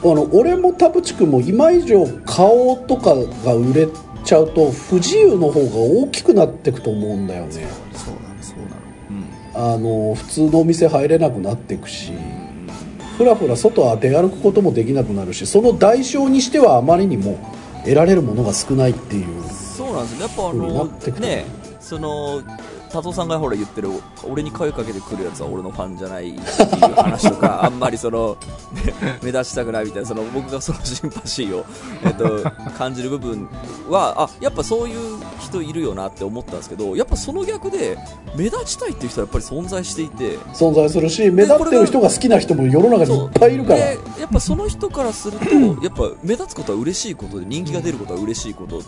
[0.02, 3.14] あの俺も田淵君も今以上顔とか
[3.46, 3.88] が売れ
[4.24, 7.68] ちゃうと不自由の方が大きくなっていくと思うんだよね。
[7.94, 9.76] そうなのそうなの、うん。
[9.76, 12.14] あの普通のお店入れなくなっていくし
[13.20, 17.38] ふらふら外は出歩くこともできなくなるしその代償にしてはあまりにも
[17.84, 20.22] 得られるものが少ないっていうそうなんですよ。
[20.22, 21.46] やっぱあ風になのってくとね
[21.82, 22.42] その
[22.92, 23.90] 多藤さんがほら言ってる
[24.24, 28.38] 俺に声かけてくるやつは俺のファンじゃないっていう話とか あんまりその、
[28.74, 31.66] ね目立ちたくないみたいなその僕がそのシンパシーを、
[32.04, 32.44] えっと、
[32.78, 33.48] 感じる部分
[33.90, 37.98] はあやっぱそういう人いるよなって思ったんですけどやっぱその逆で
[38.36, 45.46] 目立ちたいっていう人はやっぱり存在していて存在するし目立ってる人が好きな人も世の中にいっぱいいるからでやっぱその人からすると、
[45.84, 48.82] やっぱ目立つことは嬉しいことで、人気が出ることは嬉しいこと。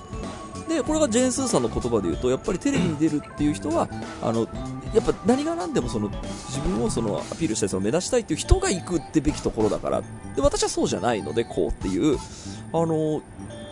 [0.71, 3.89] で、これがジェーン・スーさんの言葉で言うと、やっぱりテレビに出るっていう人は、
[4.21, 4.47] あの、
[4.93, 6.09] やっぱ何が何でもその、
[6.47, 10.01] 自分をそのアピールしたり、その目指したいっていう人が行くってべきところだから。
[10.35, 12.17] で、私はそうじゃないので、こうっていう、
[12.73, 13.21] あの、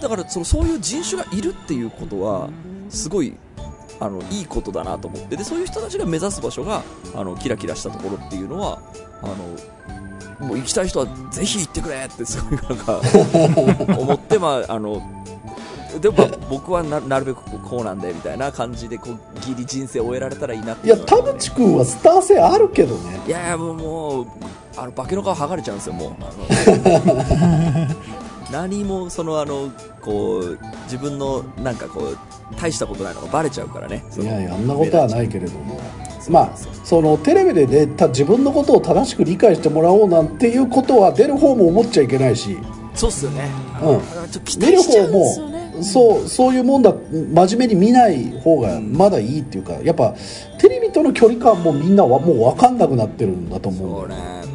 [0.01, 2.49] だからその、そういう人種がいるっていうことは、
[2.89, 3.35] すごい、
[3.99, 6.83] あの、いいことだなと思って、で、そういう人たちが目指す場所が、
[7.15, 8.81] あの、キラキラしたところっていうのは、
[9.21, 9.35] あの、
[10.47, 13.01] もう行きたい人はぜひ行ってくれってすごいなんか
[13.99, 15.01] 思って、まあ、あの、
[15.99, 23.19] でもまあ僕はななるべくこうなんでみたいな感じでこうギリ人生を終えられたらいいなっていや田淵君はスター性あるけどね。
[23.25, 24.27] いやいやもうもう
[24.77, 26.11] あの化けの皮剥がれちゃうんですよもう。
[26.21, 26.25] あ
[27.87, 27.95] の
[28.51, 29.71] 何もそのあの
[30.01, 32.17] こう自分のなんかこう
[32.55, 34.03] 大したことないのがバレちゃうからね。
[34.17, 35.79] いやいやあんなことはないけれども。
[36.29, 36.49] まあ
[36.83, 42.57] そのテレビでねた自分のことを正しく理解してもらおうなんていうことは出る方も思っちゃいけないし。
[42.93, 43.49] そうっすよね、
[43.81, 43.99] うん。
[43.99, 50.15] ちょっと期待しちゃ方うんですよもねそうそういうもんだ真面目に見ない方がまだいいっていうかやっぱ
[50.59, 54.49] テレビとの距離感もみんなはもう分かんなくなってるんだと思だよそうね。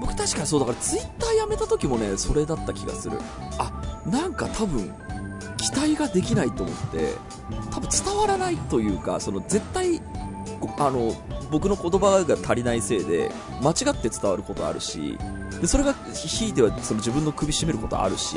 [0.00, 3.18] 僕確かにそうだからツイッターやめた時もねそれだった気がする。
[3.58, 3.72] あ
[4.06, 4.92] なんか多分
[5.56, 7.14] 期待ができないと思って
[7.70, 10.00] 多分伝わらないというかその絶対
[10.78, 11.12] あの
[11.50, 13.30] 僕の言葉が足りないせいで
[13.62, 15.18] 間違って伝わることあるし
[15.60, 18.36] でそれがひいてはその自分の首絞めることあるし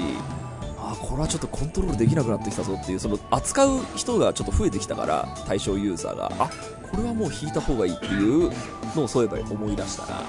[0.91, 6.31] あこれはちょっとコントロールできなくなってきたぞっていうその扱う人がちょっと増えてきたから対象ユーザーが。
[6.39, 6.49] あ？
[6.91, 8.51] これはもう引いた方がいいっていう
[8.95, 10.21] のをそういえば思い出したな。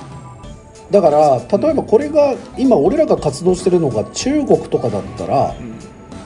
[0.90, 5.54] だから例えばこれが今俺らが活動してるのが中国とかだったら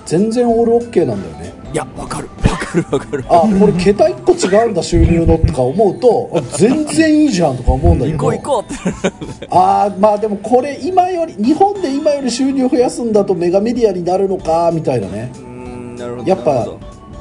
[0.06, 2.28] 全然オールオッケーなんだよねいや、わかる。
[2.48, 3.24] わかるわかる。
[3.28, 9.48] あこれ桁一個違うんだ収入のとか思うとあ全然いいじゃんとか思うんだけど行こう行こうって。
[9.50, 16.28] あーまあでもこれ今より日本で今より収入増やすんだとメガメディアになるのかみたいなねうーん、なるほど。
[16.28, 16.68] やっぱ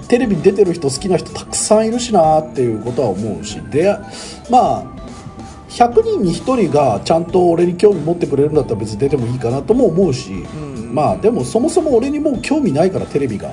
[0.07, 3.97] テレビに出てる人好きな人たくさんいるしなっていうことは思うしで
[4.51, 4.83] まあ
[5.69, 13.51] 100人に1人がちゃんと俺に興味持ってくれるんだったら別に出てもいいかなとも思うし、んまあでもそもそも俺にもう興味ないからテレビが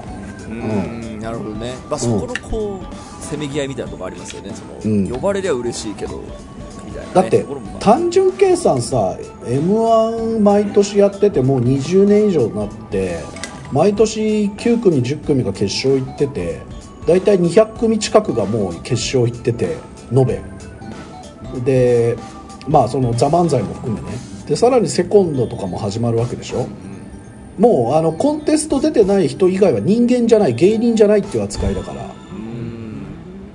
[0.60, 1.74] うーん、なるほどね。
[1.88, 4.52] まあ、そこのこう、せめぎ合いみたいなとこありますよね。
[4.54, 5.08] その、うん。
[5.08, 6.22] 呼ばれりゃ嬉しいけど、
[6.84, 7.14] みたいなね。
[7.14, 7.46] だって
[7.78, 13.20] 単純計算さ m 1毎年やっててもう20年以上になって
[13.72, 16.60] 毎年9組10組が決勝行ってて
[17.06, 19.76] 大体200組近くがもう決勝行ってて
[20.12, 20.42] 延べ。
[21.64, 22.16] で
[22.68, 24.08] まあその「ザ漫才も含めね。
[24.46, 26.66] でさらにセコンドとかも始まるわけでしょ
[27.60, 32.10] もうあのコンテスト出てない人以外は人間じゃない芸人じゃないっていう扱いだから。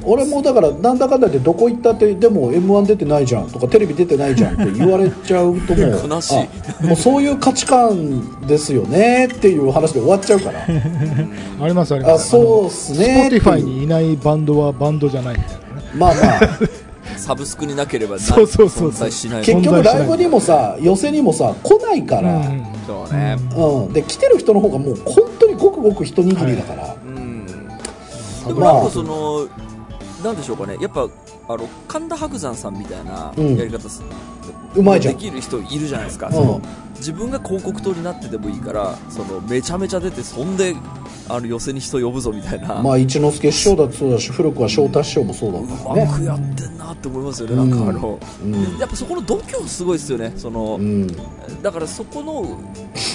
[0.07, 6.37] 俺もだからなんだかんだでどこ行ったってでも m 1出てないじゃんとかテレビ出てないじゃんって言われちゃうともう 悲しい。
[6.37, 10.59] あもうそういう価値観ですよねっていう話で終わっちゃうから。
[10.59, 12.13] ありますあります。
[12.13, 15.89] あそうっすねスポティファイにいないバンドはバンドじゃないみたいなね。
[15.95, 16.59] まあまあ
[17.17, 19.43] サブスクになければなそうそうそう存在しない。
[19.43, 23.37] 結局ライブにもさ寄せにもさ来ないから、うんそうね。
[23.55, 23.93] うん。
[23.93, 27.45] で来てる人の方がもう本当にごくごく一握りだから、うん。
[27.47, 28.73] でまあ。
[28.73, 29.47] もなんかその、
[30.23, 30.77] なんでしょうかね。
[30.79, 31.07] やっぱ、
[31.47, 33.55] あの、神田伯山さんみたいなうん。
[33.55, 34.03] やり方す、
[34.75, 35.15] うまいじゃん。
[35.15, 36.27] できる人いるじゃないですか。
[36.27, 36.33] うん。
[36.33, 36.61] その
[36.97, 40.75] 自分が広告塔になっててもいいから、その、めちゃめちゃ出て、そんで、
[41.27, 42.81] あの、寄せに人呼ぶぞみたいな。
[42.81, 51.07] まあ一之輔師匠だってそうだし古くは翔太師匠もそうだうからねまくやってんなって思いますよね、なんかあの、うんやっぱそこの度胸すごいですよね、その、うん
[51.61, 52.59] だからそこの、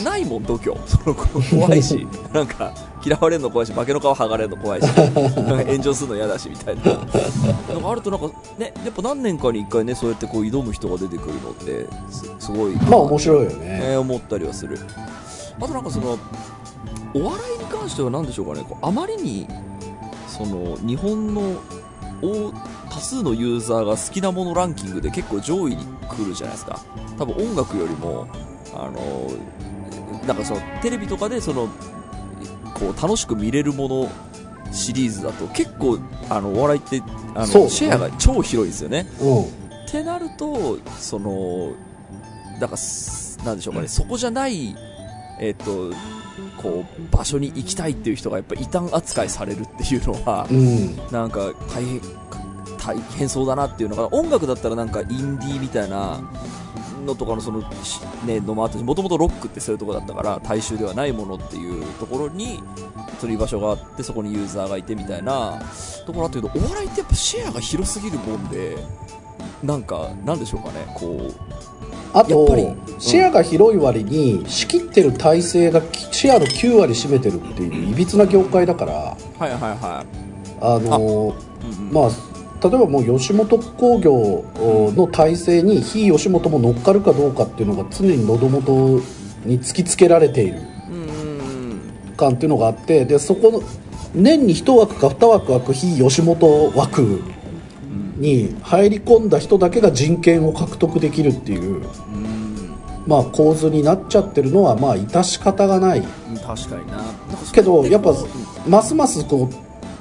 [0.05, 0.77] ないもん、度胸。
[0.87, 2.73] その怖いし、なんか、
[3.05, 4.87] 嫌われるの怖いし、化けの皮剥がれるの怖いし、
[5.37, 6.83] 炎上するの嫌だし、みたいな。
[6.83, 6.97] なん
[7.83, 8.27] かあるとなんか、
[8.59, 14.79] ね、やっぱ何年かに一回ね、そうやってこう挑む人が出てくるのって、すすごい、まあ面白いよね、えー思ったりはする。
[15.61, 16.19] あとなんかその、
[17.15, 19.47] お笑いに関しては何でしょうかね、こうあまりに、
[20.29, 21.61] その、日本の
[22.23, 22.53] 大
[22.91, 26.81] 多数のユーザーが好きなものランキングで結構上位に来るじゃないですか。
[27.19, 28.27] 多分音楽よりも、
[28.75, 29.31] あの、
[30.27, 31.69] なんかその、テレビとかでその、
[32.75, 34.11] こう、楽しく見れるもの
[34.73, 37.03] シリーズだと結構、あの、お笑いって、
[37.35, 39.07] あの、シェアが超広いですよね。
[39.21, 41.73] うんってなると、その、
[42.61, 44.77] だからす、なんでしょうかね、そこじゃない、
[45.41, 45.91] えっ、と、
[46.63, 50.97] こう、場所に行きたいっていう人がやっぱ異端扱いされるっていうのは、うん。
[51.11, 52.01] なんか大変、
[52.79, 56.21] 大変そうだなっていうのが、音楽だったらなんかインディーみたいな
[57.07, 62.63] のとかのその、しね、のもあったし、もともとロックってそういうところだったから、大衆ではないものっていうところに、
[63.21, 65.63] そういう場所があって、そこにユーザーがいてみたいな
[66.07, 68.77] ところだったけど、お笑いってやっぱシェアが広すぎるもんで、
[69.63, 71.80] なんか、なんでしょうかね、こう、
[72.13, 80.05] あとシェアが広い割に仕切ってる体制がシェアの9割占めてるっていういびつな業界だからはいはいは
[80.61, 81.67] あのい。
[81.67, 82.11] うんうんまあ
[82.63, 84.45] 例えばもう吉本興業
[84.95, 89.01] の体制に非吉本も乗っかるかどうかっていうのが常に喉元
[89.47, 90.61] に突きつけられている。
[92.19, 93.63] 感っていうのがあってでそこの
[94.15, 97.23] 年に1枠か2枠枠非吉本枠
[98.21, 101.83] に入り込んだ人だけが人権を獲得できるっていう、
[103.07, 106.01] まあ、構図になっちゃってるのはまあ致し方がない。
[106.01, 107.03] うん確かにな。
[107.53, 108.15] けどやっぱう
[108.69, 109.49] んますますこ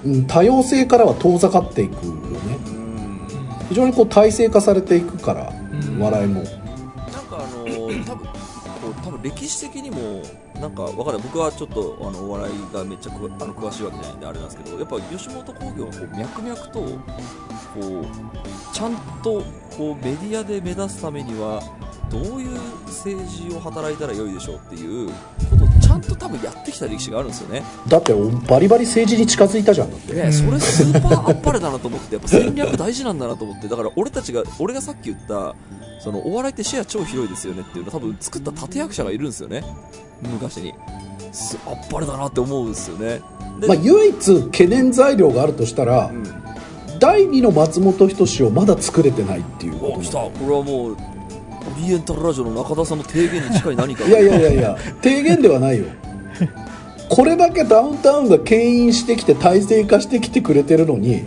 [0.03, 2.57] ううん多様性からは遠ざかっていくよね。
[3.69, 5.53] 非常にこう体制化されていくから
[5.99, 6.41] 笑いも。
[6.41, 6.57] なんか
[7.31, 8.33] あのー多分こ
[8.89, 10.21] う多分歴史的にも
[10.59, 19.43] なんかわかんない僕はちょっとあのお笑いがめっちゃくあの詳しいわけじゃないんであれなんですけどやっぱ吉本興業はこう脈々とこうちゃんと
[19.77, 21.61] こうメディアで目指すためには
[22.09, 25.09] どういう政治を働いたらよいでしょうっていう
[25.49, 27.63] ことをちゃんと多分やってきた歴史があるんですよね。
[27.87, 28.13] だって
[28.47, 35.55] バリバリ政治に近づいたじゃんだってね、それスーパーあっぱれだなと思って、やっぱ 戦略大事なんだなと思って、だから俺たちが、俺がさっき言った、
[35.99, 39.63] そのお笑いってシェア超広いですよねっていうの多分作った立役者がいるんですよね。
[40.21, 40.73] 昔に。
[41.31, 43.21] すあっぱれだなって思うんですよね。
[43.59, 46.23] でまあ、唯一懸念材料があるとしたら、うん。
[46.99, 50.17] 第2の松本人志をまだ作れてないっていうことお、来た。
[50.17, 50.97] これはもう、
[51.69, 55.85] オリエンタルラジオの中田さんの提言に近い何かいやいやいやいや提言ではないよ
[57.09, 61.23] これだけダウンタウンが牽引してきて体制化してきてくれてるのに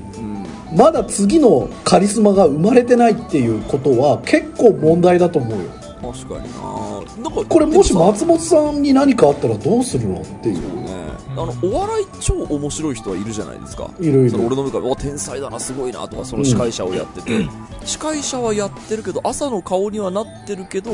[0.70, 0.76] うん。
[0.76, 5.64] まだ次のカリスマが生まれてないっていうことは結構問題だと思うよ
[6.02, 7.30] 確かにな。
[7.30, 10.56] なんか、これもし松本さんに何かあったらどうするのっていう。
[10.56, 13.90] そうね、あのお笑い超面白い人はいるじゃないですか。
[14.00, 14.30] いるいる。
[14.30, 17.48] その俺の目から「お天才だなすごいな」とかその司会者をやってて、
[17.84, 20.90] 司会者はやってるけど朝の顔にはなってるけど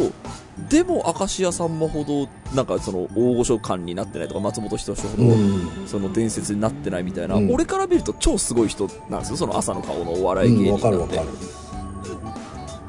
[0.69, 5.87] でも明石家さんまほどなんかその大御所感になってないとか松本人志ほど、うん。
[5.87, 7.53] その伝説になってないみたいな、うん。
[7.53, 11.29] 俺から見ると超すごい人なんですよその朝の顔のお笑い芸人なんて、かるわかる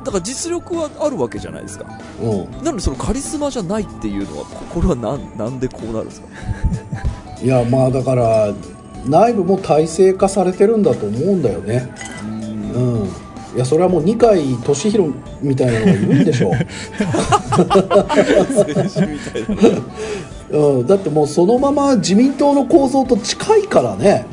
[0.09, 1.85] だから実力はあるわけじゃないですか。
[2.19, 2.25] う。
[2.25, 6.27] んなのでそのカリスマじゃないっていうのはここれはなんなんでこうなるんですか？
[7.43, 8.51] いやまあだから
[9.05, 11.91] 内部も体制化されてるんだと思うんだよね。
[12.75, 13.09] うん。
[13.55, 16.53] いやそれはもう二階俊博みたいなのがいるんでしょう、
[20.79, 24.27] うん、だってもうそのまま自民党の構造と近いからね。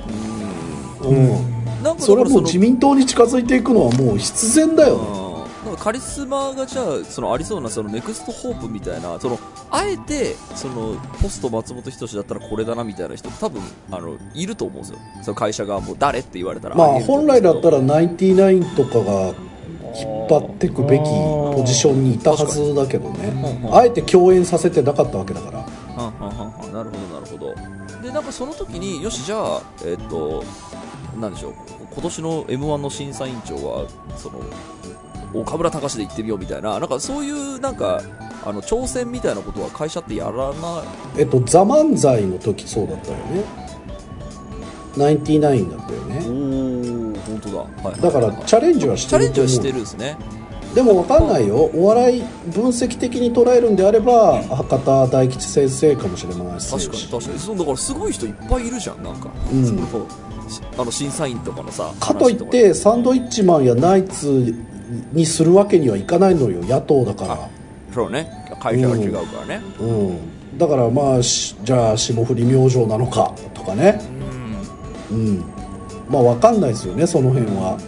[1.03, 1.29] うん、
[1.83, 4.97] なんかそれはもう自民党に近づいていくのはもう必然だよ。
[4.99, 5.26] ね
[5.79, 9.39] カリスマがじゃあそのありそうなそのネクストホープみたいなその
[9.71, 14.99] あえてそのポスト松本人志だったらこれだなみたいな人多分あのいると思うんですよ。
[15.23, 16.77] その会社側も誰って言われたら。
[16.77, 23.29] まあ本来だったらナインティナインとかが引っ張っていくべきポジションにいたはずだけどね。
[23.63, 25.59] うんあえて共演させてなかったわけだから。
[25.61, 28.03] はんはんはなるほどなるほど。
[28.03, 30.45] でなんかその時によしじゃあえっと
[31.19, 31.55] なんでしょう。
[31.93, 33.87] 今年の m 1の審査委員長は
[34.17, 34.41] その
[35.35, 38.03] 岡村隆史で行ってみようみたいななんかそういうなんか
[38.45, 40.55] あの挑戦みたいなことは会社ってやらない
[41.19, 43.45] えっと「ザ漫才の時そうだったよね
[44.97, 47.59] ナインティナインだったよねおお本当だ、
[47.89, 50.17] はい、だからチャレンジはしてるチャレンジはしてるんですね
[50.75, 60.07] でも分かんないよお笑い分析的に捉えるんであれば博多大吉先生かもしれませんし確かに確かにそうだからすごい人いっぱいいるじゃんなんか、うんその
[60.79, 64.55] あの審査員とかのさかといってサンドイッチマンやナイツ
[65.13, 66.63] にするわけにはいかないのよ。
[66.63, 67.49] 野党だから。
[67.93, 68.31] そうね。
[68.61, 69.61] 会社が違うからね。
[69.81, 74.01] うん、だからまあしじゃあ霜降り明星なのかとかね。
[75.11, 75.57] うん。
[76.09, 77.79] まあ分かんないですよねその辺は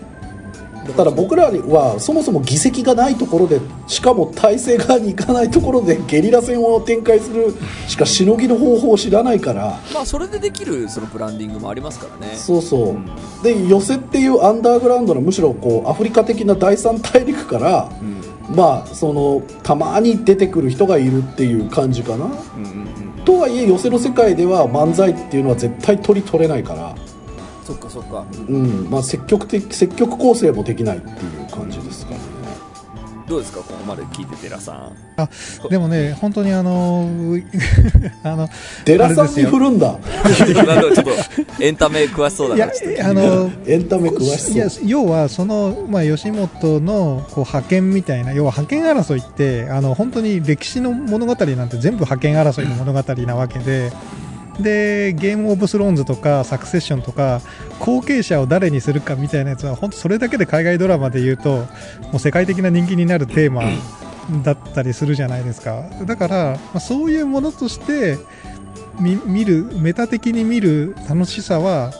[0.94, 7.54] ただ僕らにはそもそも議席がないところでしかも体制側に行かないところでゲリラ戦を展開する
[7.86, 9.80] しかしのぎの方法を知らないから。
[9.92, 12.34] まあそれでできるそのブランディングもありますからね。
[12.36, 13.08] そうそう、うん
[13.42, 18.56] で寄せっていうアンダーグラウンドのむしろこうアフリカ的な第三大陸から、うん。
[18.56, 22.24] まあそのたまに出てくる人がいるっていう感じかな。
[22.24, 22.34] うんうん
[23.18, 23.24] うん。
[23.24, 26.94] とはいえ寄せの世界では漫才っていうのは絶対取り取れないから、
[27.68, 28.24] そっかそっか。
[28.48, 28.88] うん。
[28.88, 32.24] まあ、積極的積極構成もできないっていう感じですからね。
[33.28, 34.92] どうですかここまで聞いて寺さん。
[35.18, 35.28] あ
[35.68, 37.44] でもね、本当にあのー
[38.24, 38.48] あの、
[38.86, 39.92] 寺さんに振るんだ。
[39.92, 42.78] なんかちょっとエンタメ詳しそうだいやから。
[42.78, 53.92] ちょっと、あの、 エンタメ詳しいやそう要はその、まあ、吉本のこう派遣みたいな要は派遣争いってあの本当に歴史の物語なんて全部派遣争いの物語なわけで。
[54.60, 57.40] でゲームオブスローンズとかサクセッションとか
[57.78, 63.62] 後継者を誰にするかみたいなやつは本当それだけで海外ドラマで言うともう世界的な人気になるテーマ
[64.42, 65.84] だったりするじゃないですか。
[66.04, 68.18] だから、まあ、そういうものとして
[68.98, 71.92] 見見るメタ的に見る楽しさは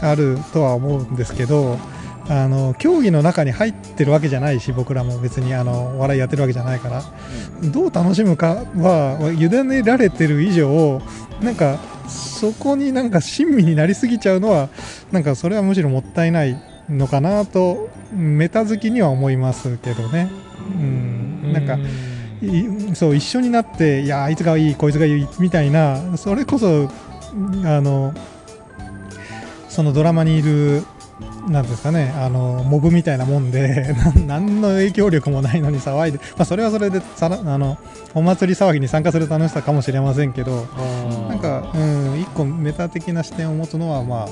[0.00, 1.78] あるとは思うんですけど
[2.28, 7.02] あの競技の中に入ってるわけじゃないし僕らも別にあのお笑いやってるわけじゃないから。
[7.72, 11.02] どう楽しむかは委ねられてる以上
[11.42, 11.78] なんか
[12.08, 14.68] そこになんか親身になりすぎちゃうのは
[15.12, 20.30] なんかそれはむしろもったいないのかなとメタ好きには思いますけどね。
[20.58, 21.78] うん、なんか
[22.42, 26.88] いそう一緒になっていやあいつがいいこいつがいいみたいなそれこそ
[27.64, 28.14] あの
[29.68, 30.84] そのドラマにいる
[31.50, 33.94] なんですかねあのモブみたいなもんで
[34.26, 37.78] な何の影響力もないのに騒いで、まあ、それはそれでさらあの
[38.14, 40.66] お祭り騒ぎに参加する楽しさかもしれませんけど
[41.28, 44.28] なんか、うん、一個メタ的な視点を持つのはまあ、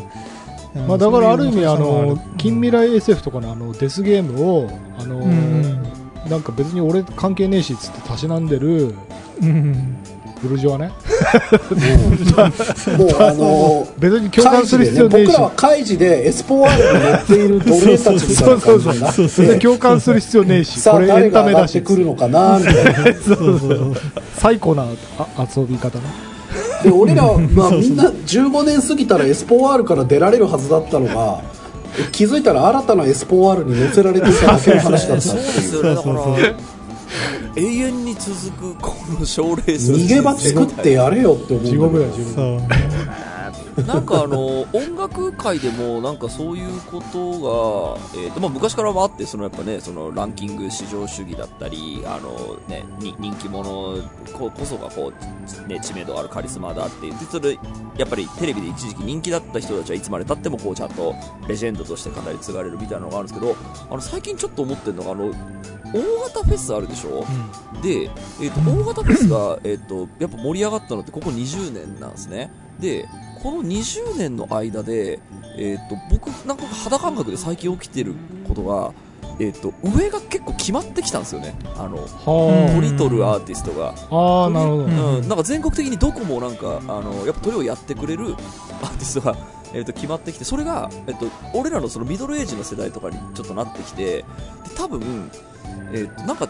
[0.74, 5.20] うんまあ、だからある意味あの近未来 SF とかのあのデスゲームをあの、
[6.28, 8.94] なんか別に俺関係ねえしっつってたしなんでる。
[9.42, 9.96] うん
[10.42, 10.88] ブルジョワね。
[12.98, 15.28] もうあの別に共感する必要ねえし。
[15.28, 19.00] 僕らは開示でエスポワールに乗っている奴隷たちみたいな感じに
[19.48, 20.80] な共感する必要ねえし。
[20.80, 22.94] さあこれエンタ誰が上がメだしくるのかなみたいな。
[22.94, 23.94] そうそうそう。
[24.36, 24.84] 最高な
[25.18, 26.04] あ遊び方ね。
[26.82, 31.40] で俺らは、まあ、みんな15年過ぎたらエスポワールから出られるはずだったのが
[32.12, 36.56] 気づいたら新たなエスポワールに乗せられていただけの話だったそうっていう
[37.56, 41.64] 永遠に続くこの賞レース逃げ場作ってやれよって思う。
[41.64, 42.20] 地獄だよ地
[43.84, 54.02] なんかあの音楽界でもなんかそういうことが、えーとまあ、昔からもあってそのやっぱねそのランキング至上主義だったりあの、ね、に人気者
[54.32, 55.12] ここそがこ
[55.66, 57.58] う、ね、知名度あるカリスマだって言ってそれ
[57.98, 61.14] やっぱりテレビで一時期人気だった人たちはいつまでたってもこうちゃんと
[61.46, 63.56] レジェンドとして語り継がれるみたいなのがあるんですけど
[63.90, 65.32] あの最近ちょっと思ってるのがあの
[65.96, 67.24] 大型フェスあるでしょ、
[67.82, 72.50] で、えー、と大型フェスが、えー、とやっぱ盛り上がったのってここ20年なんですね。
[72.78, 73.08] で
[73.42, 75.20] この20年の間で、
[75.56, 78.14] えー、と僕なんか肌感覚で最近起きてる
[78.48, 78.92] ことが、
[79.38, 81.54] えー、と上が結構決まってきたんですよね。
[81.76, 85.16] あのは鳥取るアーティストが、ああーなるほど、うん。
[85.18, 88.34] うん、なんか全国的にどこもなんかあのやっぱ鳥をやってくれる
[88.82, 89.36] アーティストが、
[89.72, 94.24] えー、と決まってきてそれが、えー、と俺らのそのミドルエイジの世代とかにちょっとなってきてで
[94.76, 95.30] 多分、
[95.92, 96.44] えー、となんか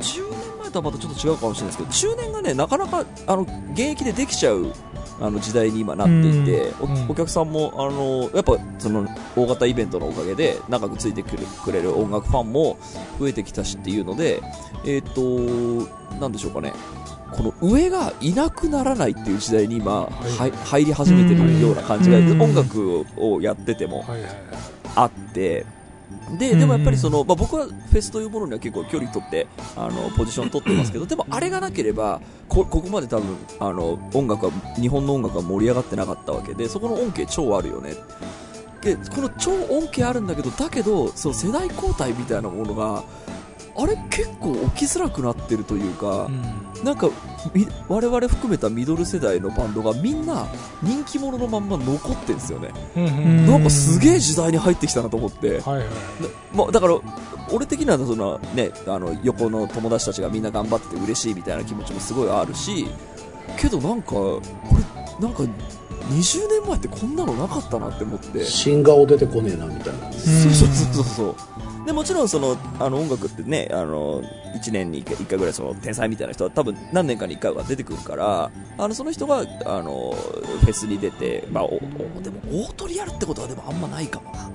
[0.00, 3.42] 10年前とはまたちょっと違うかもしれないですけど中年がねなかなかあの
[3.72, 4.72] 現役でできちゃう
[5.20, 12.78] あの時代に今なっていて、うんおお客さんもあのやっぱその大型イベントのおかげで長くついてくるくれる音楽ファンも
[13.18, 14.42] 増えてきたしっていうので、
[14.84, 15.20] えっ、と、
[16.20, 16.72] なんでしょうかね。
[17.32, 24.04] この上がいなくならないっていう時代に今、はい入り始めてるような感じが、うん音楽をやってても
[24.94, 25.66] あって、
[26.38, 29.46] で、うんでもやっぱりその、まあ、僕はフェスというものには結構距離取って、
[29.76, 37.94] あの、ポジション取ってますけど、でもあれがなければ、こ、ここまで多分、あの、音楽は、日本の音楽は盛り上がってなかったわけで、そこの恩恵超あるよね。
[38.82, 43.04] で、この超恩恵あるんだけど、だけど、その世代交代みたいなものが、
[43.76, 46.28] あれ結構起きづらくなってるというか、
[46.84, 47.08] なんか
[47.52, 50.46] み我々含めたミドル世代のバンドがみんな
[50.82, 53.14] 人気者のまんま残ってんですよね、うんうん。
[53.14, 55.86] うんなんかすげえ時代に入ってきたなと思って、はいはい。
[56.52, 56.98] まあ、だから
[57.52, 62.86] 俺的にはその、ね、あの横の友達たちがみんな頑張ってて嬉しいみたいな気持ちもすごいあるし
[63.58, 64.40] けどなんかこ
[65.20, 65.42] れなんか
[66.10, 68.44] 20年前ってこんなのなかったなって思って。
[68.44, 70.12] 新顔出てこねえなみたいな。
[70.12, 71.36] そうそうそうそうそう
[71.86, 80.14] でもちろんそのあの音楽ってねあの1年に1回 ,1 回ぐらいその天才みたいな人は多分何年かに1回は出てくるからあのその人があの
[80.60, 84.50] フェスに出て、まあ、おおでも大鳥やるってことはでもあんまないかもな。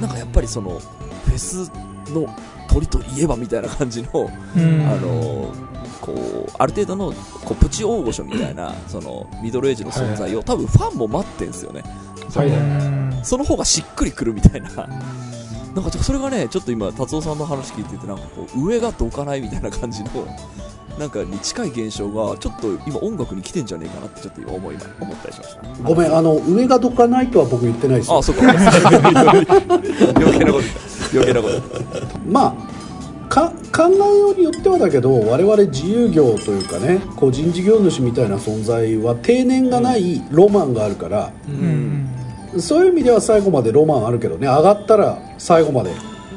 [0.00, 1.70] なんかやっぱりそのフェス
[2.10, 2.26] の
[2.68, 4.86] 鳥といえばみたいな感じの、うん。
[4.86, 5.54] あの
[6.00, 7.12] こうある程度の
[7.44, 11.82] こうプチ大御所みたいなそのミドルエイジの存在を多分ファンも待ってんですよね。
[12.34, 14.88] はいその方がしっくりくるみたいな。
[15.74, 20.10] なんかそれがね、ちょっと今、達夫さんの話聞いてて、なんかこう、上がどかないみたいな感じの、
[20.98, 25.62] なんかに近い現象が、ちょっと今音楽に来てんじゃねえかなってちょっと今思いま、思ったりしました。
[25.82, 28.42] ごめんあの上がどかないとは僕言ってないですよあ、そっか。
[28.50, 28.60] 余
[30.38, 31.10] 計なこと言った。
[31.14, 32.18] 余計なこと言った。
[32.26, 32.82] まあ
[33.32, 42.08] か考えようによってはだけど我々自由業というかね個人事業主みたいな存在は定年がないロマンがあるから、うん
[42.58, 44.46] そういう意味では最後までロマンあるけどね。
[44.46, 45.90] 上がったら最後まで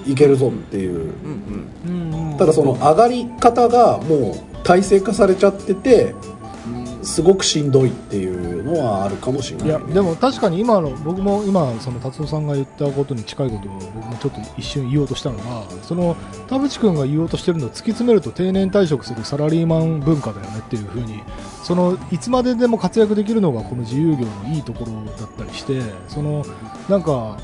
[0.08, 0.94] いけるぞっていう。
[0.94, 2.38] うんうん。
[2.38, 6.16] ただその上がり方がもう体制化されちゃってて
[7.06, 16.16] すごくしんどいっていうのはあるかもしれない、いやでも確かに今の僕も今その達夫さんが言ったことに近いことを僕もちょっと一瞬言おうとしたのがその
[16.48, 21.22] 田淵君が言おうとしてるのを突き詰めると定年退職するサラリーマン文化だよねっていうふうに
[21.64, 26.44] そのいつまででも活躍できるのがこの自由業のいいところだったりしてその
[26.90, 27.38] なんか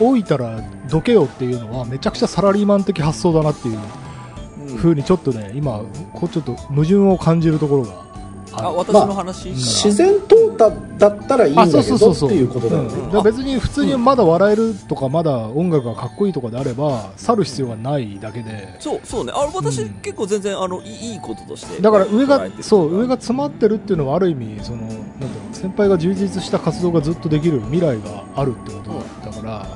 [0.00, 8.07] 老いたらどけよっていうのはめちゃくちゃサラリーマン的発想だなっていうふうにちょっとね今こうちょっと矛盾を感じるところが
[8.52, 9.44] あ私の話？
[9.44, 18.76] から、自然淘汰だったらいいんだけどっていうことだよね、別に普通にまだ笑えるとかまだ音楽がかっこいいとかであれば去る必要がないだけで。
[18.80, 19.32] そう、そうね。
[19.34, 21.80] あ私、うん結構全然、あの、いいこととして。
[21.80, 25.08] だから上がそう上が詰まってるっていうのはある意味そのなんていうの
[25.52, 28.90] 先輩が充実した活動がずっとできる未来があるってこと
[29.30, 29.32] だ。
[29.32, 29.66] から、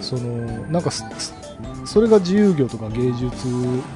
[0.00, 0.22] その
[0.68, 0.90] なんか
[1.84, 3.48] それが自由業とか芸術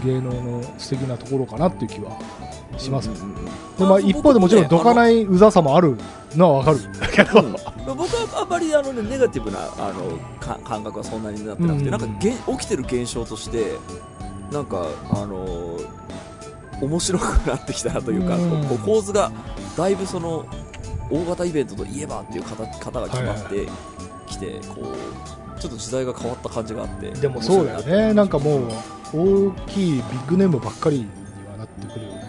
[0.04, 2.18] 芸能の素敵なところかなっていう気は
[2.80, 3.10] します。
[3.78, 5.96] まあ、一方でもちろんどかないいうざさもある。
[6.36, 7.52] のはわかるんだけど、うん。
[7.52, 11.90] 僕はあんまりあの、ね、ネガティブなあのか感覚はそんなになってなくて、うん。
[11.90, 13.72] なんかげん起きてる現象として
[14.52, 15.78] なんかあの
[16.80, 18.64] 面白くなってきたなというか、うん。
[18.66, 19.32] こう構図が
[19.76, 20.46] だいぶその
[21.10, 23.66] 大型イベントといえばっていう方方が決まって
[24.28, 24.94] きて、こ
[25.56, 28.14] うちょっと時代が変わった感じがあってでもそうだよね。
[28.14, 28.70] なんかもう
[29.12, 31.08] 大きいビッグネームばっかりに
[31.50, 32.14] はなってくるよね。
[32.14, 32.19] うん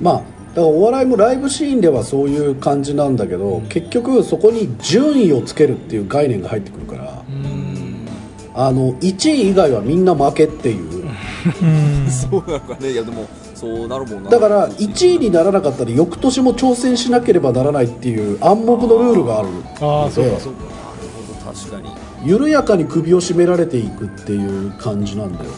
[0.00, 8.06] まあだからお笑いもライブシーンではそういう感じなんだけど、結局そこに順位をつけるっていう概念が入ってくるからうん。
[8.54, 11.04] あの1位以外はみんな負けっていう。
[11.04, 12.10] うん。
[12.10, 12.90] そうなのかね。
[12.90, 14.30] いやでもそうなるもんな。
[14.30, 19.48] だから1位にならなかったら翌年も挑戦しなければならないっていう暗黙のルールがある。
[19.80, 20.62] ああのでそうかそうか。
[20.64, 20.72] なる
[21.44, 22.28] ほど確かに。
[22.28, 25.50] 緩やかに首を絞められていくっていう感じなんだよね。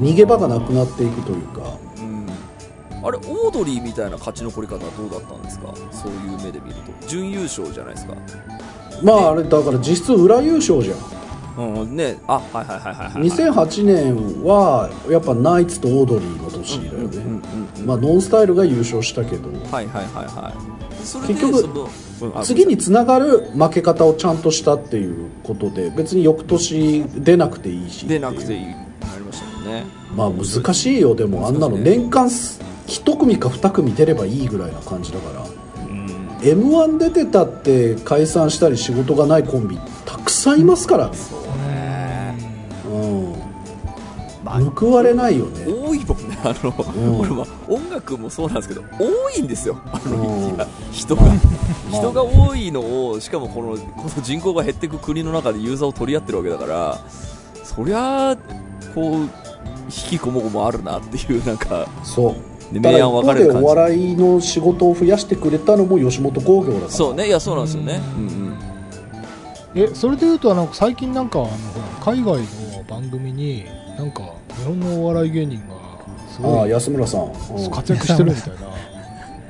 [0.00, 1.60] 逃げ場がなくなっていくというか。
[1.84, 1.89] うん
[3.02, 5.72] あれオードリーみたいな勝ち残り方はどうだったんですか？
[5.92, 7.06] そういう目で見ると。
[7.08, 8.14] 準優勝じゃないですか。
[9.02, 10.96] まああれだから実質裏優勝じゃん。
[11.80, 12.18] うんね。
[12.26, 17.42] あはいはいはいはいはい2008年はやっぱナイツとオードリーの年だよね。
[17.86, 19.48] ノンスタイルが優勝したけど。
[19.70, 21.04] はいはいはいはい。
[21.04, 21.88] それで結局
[22.44, 28.60] 次につながる負け方をちゃんとしたっていうことで別に翌年出なくていいし出なくていい。
[28.60, 28.74] いな
[29.16, 29.84] りましたもんね。
[30.14, 31.14] まあ難しいよ。
[31.14, 32.28] でもあんなの年間
[32.90, 35.84] 1組か2組出ればいいぐらいな感じだから。
[35.84, 36.38] うん。
[36.42, 41.08] m 1出てたって解散したり仕事がないコンビたくさんいますから。
[41.08, 42.36] ね。
[42.84, 43.32] うん。
[44.44, 45.66] まあ報われないよね。
[45.66, 46.36] 多いもんね。
[46.42, 47.20] あの、ん。
[47.20, 49.80] 俺は音楽もそうなんですけど多いんですよ。
[49.86, 50.58] あのうん。
[50.90, 51.22] 人が
[51.92, 56.98] 人が多いのをしかもこのこの人口が減っていく国の中でユーザーを取り合ってるわけだから
[57.62, 58.36] そりゃ
[58.94, 59.28] こう引
[59.88, 61.86] きこもごもあるなっていうなんか。
[62.02, 63.66] そうねただ一明暗分か方でおれる感じ。
[63.68, 66.90] 笑いの仕事を増やしてくれたのも吉本興業だから。
[66.90, 68.00] そうねいやそうなんですよね。
[68.16, 68.54] うんうん。
[69.74, 71.56] えそれでいうとあの最近なんかあのほ
[72.10, 72.36] ら海外
[72.76, 73.64] の番組に
[73.96, 74.22] なんか
[74.58, 75.74] 日本のお笑い芸人が
[76.28, 77.70] すああごい安村さん、うん。
[77.70, 78.60] 活躍してるみたいな。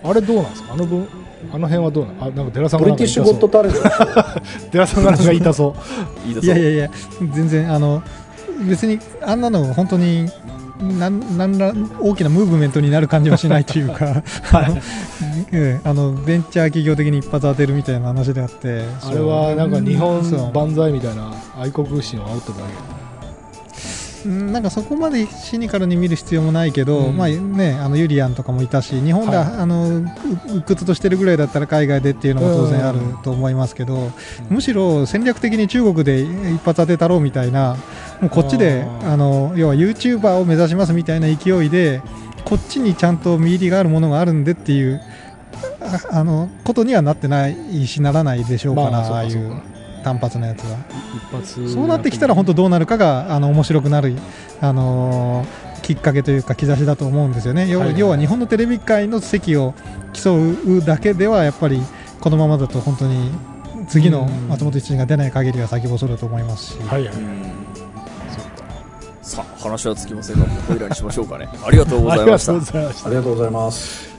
[0.10, 0.72] あれどうなんですか？
[0.74, 1.06] あの分
[1.52, 2.16] あの辺はどうなん？
[2.20, 3.82] あなんか寺さんブがなんかリティッシュゴッドタレント。
[3.82, 5.74] でしょ寺さんがなんか 言いたそ
[6.26, 6.42] う。
[6.42, 6.90] いやいやいや、
[7.34, 8.02] 全然、あの、
[8.68, 10.28] 別に、あんなの本当に、
[10.82, 14.22] なんなんら大きなムーブメントになる感じはしないというか、
[15.52, 20.22] ええ あのベンチャー企業的に一発当てるみたいな話であって、あれはなんか日本
[20.52, 22.64] 万歳みたいな愛国心を煽ってるだ
[24.26, 27.16] うんなんかそこまでシニカルに見る必要もないけど、うん。
[27.16, 29.46] まあね、あのユリアンとかもいたし、日本で、はい。
[29.46, 30.06] あのう
[30.56, 34.10] 鬱屈としてるぐらいだったら海外でっていうのも当然あると思いますけど、
[34.48, 37.76] むしろ戦略的に中国で一発当てたろうみたいな、
[38.20, 42.02] もうこっちであの要は YouTuber を目指しますみたいな勢いで、
[42.44, 45.00] こっちにちゃんと見入りがあるものがあるんでっていう。
[45.82, 49.62] ああのことにはなってないしならないでしょうから、まあそうかああいう
[50.04, 50.78] 単発のやつは。
[51.14, 54.16] 一発そうなってきたら本当どうなるかがあの面白くなる、
[54.60, 58.00] あのーきっかけというか兆しだと思うんですよね、要ははいはい。
[58.00, 59.74] 要は日本のテレビ界の席を
[60.12, 61.82] 競うだけではやっぱり
[62.20, 63.32] このままだと本当に
[63.88, 64.48] 次のうん。
[64.48, 67.14] 松本一が出ない限りは先細ると思いますし、はいはい。
[67.16, 67.59] うん
[69.30, 71.48] さあ話はつきませんがここいらにしましょうかね。
[71.64, 73.06] ありがとうございましたありがとうございました。
[73.06, 74.09] ありがとうございます。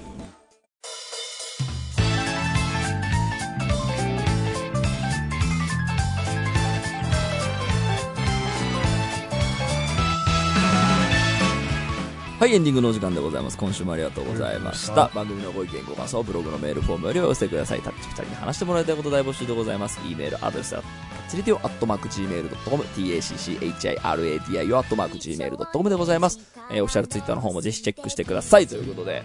[12.42, 13.58] はい、エンディングのお時間でございます。
[13.60, 15.12] 今週もありがとうございました。
[15.14, 17.82] 番組のご意見、ご感想、ブログのメールフォームよりお寄せください。
[17.82, 20.00] タッチ2人に話してもらいたいこと大募集でございます。
[20.10, 20.82] e メールアドレスは、
[21.30, 26.39] チリティオアットマーク Gmail.com、tacchiradio アットマーク Gmail.com でございます。
[26.72, 28.66] えーオフィシャルツイッターの方もぜひチェックしてください。
[28.66, 29.22] ということで、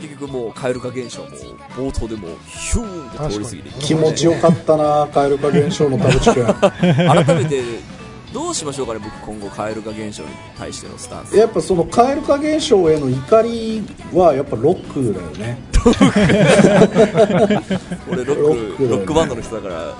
[0.00, 1.30] 結局もう蛙化現象も
[1.70, 7.93] 冒頭でもうヒューンって通り過ぎていく気持ちよかったな蛙化現象の田淵君 改めて
[8.34, 11.36] どうしましょうかね僕今後蛙化現象に対してのスタンス。
[11.36, 13.80] やっぱその蛙化現象への怒り
[14.12, 15.62] はやっぱロックだよね。
[18.10, 18.96] 俺ロックロックだよね。
[18.96, 19.94] ロックバンドの人だから。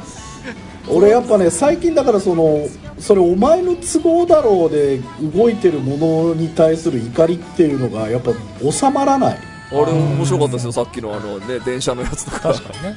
[0.88, 2.66] 俺やっぱね最近だからその
[2.98, 8.32] それお前の都合だろうで動いてるものに対する怒りっていうのがやっぱ
[8.68, 9.38] 収まらない。
[9.70, 12.52] あれ面白かったですよさっきのあのね電車のやつとか。
[12.52, 12.96] 確かにね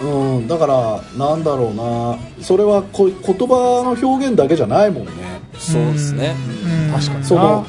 [0.00, 2.18] うんだからなんだろうな。
[2.42, 5.12] それはこ言葉の表現だけじゃないもんね。
[5.58, 6.36] そうですね。
[6.64, 6.92] うん。
[6.92, 7.66] 確かにその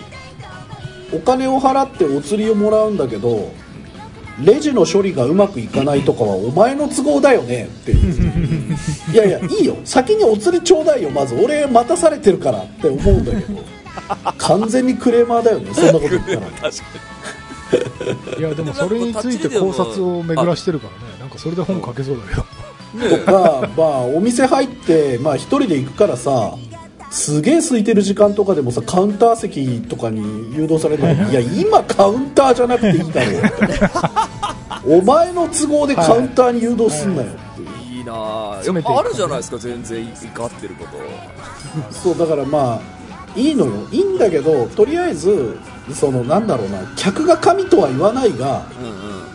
[1.14, 3.52] お金を払ってお釣りをもらうんだけど
[4.44, 8.74] レジの処理がうまくいかないとかはお前の都合だよねっていう。
[9.12, 9.78] いやいやいいよ。
[9.84, 11.36] 先にお釣りちょうだいよまず。
[11.36, 13.60] 俺待たされてるからって思うんだけど。
[14.38, 15.74] 完全にクレーマーだよね。
[15.74, 16.42] そんなこと言ったら。
[16.42, 17.10] 確か
[18.38, 22.44] いやでもそれについて考察を巡らしてるからねそれで本書けそうだけど。
[23.18, 26.56] とか、まあ、お店入って、まあ、一人で行くからさ
[27.12, 33.90] すげえ空いてる時間とかでもさカウンター席とかに誘導されるの いや今カウンターじゃなくていいだろうって。
[34.86, 38.08] お前の都合でカウンターに誘導すんなよっていう、いいいく。
[38.08, 40.98] やっぱあるじゃないですか全然怒ってること。
[41.92, 43.72] そうだからまあいいのよ。
[43.92, 45.60] いいんだけどとりあえず
[45.94, 49.29] そのなんだろうな客が神とは言わないがうんうん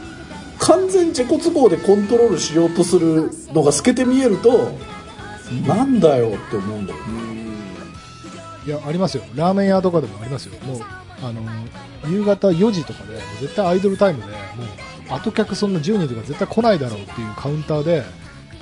[0.67, 4.73] 完全自己都合でコントロールしようとするのが透けて見えると
[5.67, 7.05] なんだよって思うんだよね。
[8.67, 9.25] いやありますよ。
[9.35, 10.59] ラーメン屋とかでもありますよ。
[10.65, 10.81] もう
[11.23, 11.43] あの
[12.09, 14.37] 夕方4時とかで絶対アイドルタイムでもう
[15.15, 18.03] 後客そんな10人とか絶対来ないだろうっていうカウンターで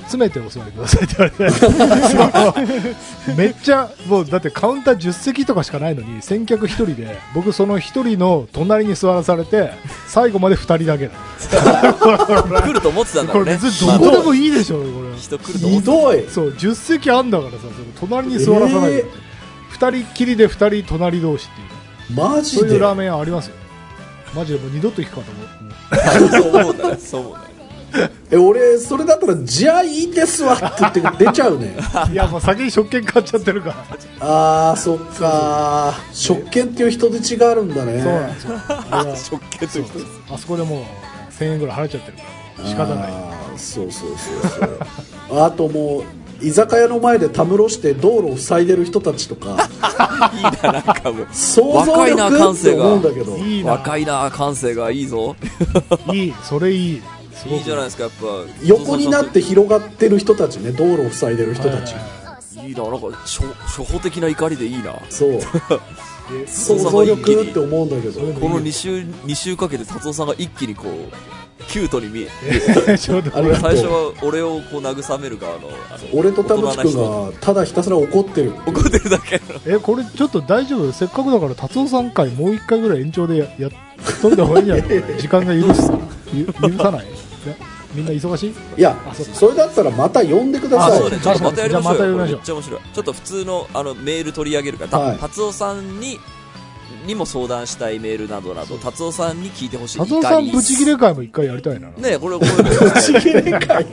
[0.03, 2.96] 詰めてお座りくださいって言われて。
[3.36, 9.72] めっちゃもうだってカウンター10席とかしかないのに先客1人で僕その1人の隣に座らされて
[10.07, 11.14] 最後まで2人だけだ。
[12.62, 13.53] 来ると思ってたんだころうね。
[13.53, 15.16] れ別にどこでもいいでしょこれ。
[15.16, 16.28] 人来ると思ひってたどい。
[16.28, 19.05] そう10席あんだからさその隣に座らさないで、え
[19.78, 21.68] 2人きりで2人隣同士っていう。
[21.68, 21.72] ね
[22.14, 22.61] マジで？
[22.62, 23.57] そういうラーメン屋ありますよ。
[24.34, 25.48] マジでもう二度と行くかと思う。
[26.42, 27.51] そう思うんだねそう思うんだね
[28.30, 30.59] え俺それだったら「じゃあいいですわ」っ
[30.93, 31.76] て言って出ちゃうね。
[32.12, 33.76] いやもう先に食券買っちゃってるから。
[34.20, 35.95] あーそっか。
[36.12, 38.03] 食券っていう人手違があるんだね。
[38.03, 39.40] そうなんですよ。
[39.40, 39.99] 食券という人。
[40.34, 42.22] あそこでもう1000円ぐらい払っちゃってるか
[42.62, 42.68] ら。
[42.68, 43.12] 仕方ない。
[43.57, 44.68] そうそうそう
[45.28, 45.40] そう。
[45.40, 46.03] あともう
[46.45, 49.68] 居酒屋の前でたむろして道路を塞いでる人たちとか。
[50.34, 51.26] いいななんかもう。
[51.32, 53.36] 想像若いな力って感性が思うんだけど。
[53.36, 53.72] いいな。
[53.72, 55.36] 若いな感性がいいぞ。
[56.12, 57.03] いいそれいい
[57.47, 58.26] いいじゃないですかやっぱ。
[58.64, 61.95] 横になって広がってる人たちね道路を塞いでる人たち、
[62.66, 64.95] いいななんか初初歩的な怒りでいいな。
[65.11, 65.30] そう。
[66.32, 68.20] え想像力って思うんだけど。
[68.20, 72.28] この2週二週かけて達夫さんが一気にこうキュートに見え。
[72.86, 73.36] え ちょうど。
[73.36, 73.70] ありがとう。
[73.72, 75.68] 最初は俺をこう慰める側の
[76.12, 78.53] 俺と田淵君がただひたすら怒ってる。
[78.66, 79.36] 怒ってるだけ。
[79.38, 80.93] のえこれちょっと大丈夫？
[80.93, 83.70] せっかくだから達夫さん回もう一回ぐらい延長でややっ
[84.22, 85.03] といた方がいいんじゃない？
[85.18, 85.90] 時間が許す
[86.32, 87.05] ゆ許さない？
[87.05, 87.32] ね
[87.95, 88.55] みんな忙しい？
[88.78, 90.93] いやあそれだったらまた呼んでください。
[90.93, 92.09] あそうねちょっとまたやりましょう。
[92.09, 95.16] よめっちゃ面白いちょっと普通のあのメール取り上げるから、はい。
[95.18, 96.18] た達夫さんに
[97.07, 99.99] にも相談したいメールなどなど達夫さんに聞いてほしい。
[99.99, 101.88] 達夫さんブチギレ会も一回やりたいな。
[101.88, 103.84] ねえこれこれちぎれ会。
[103.84, 103.86] い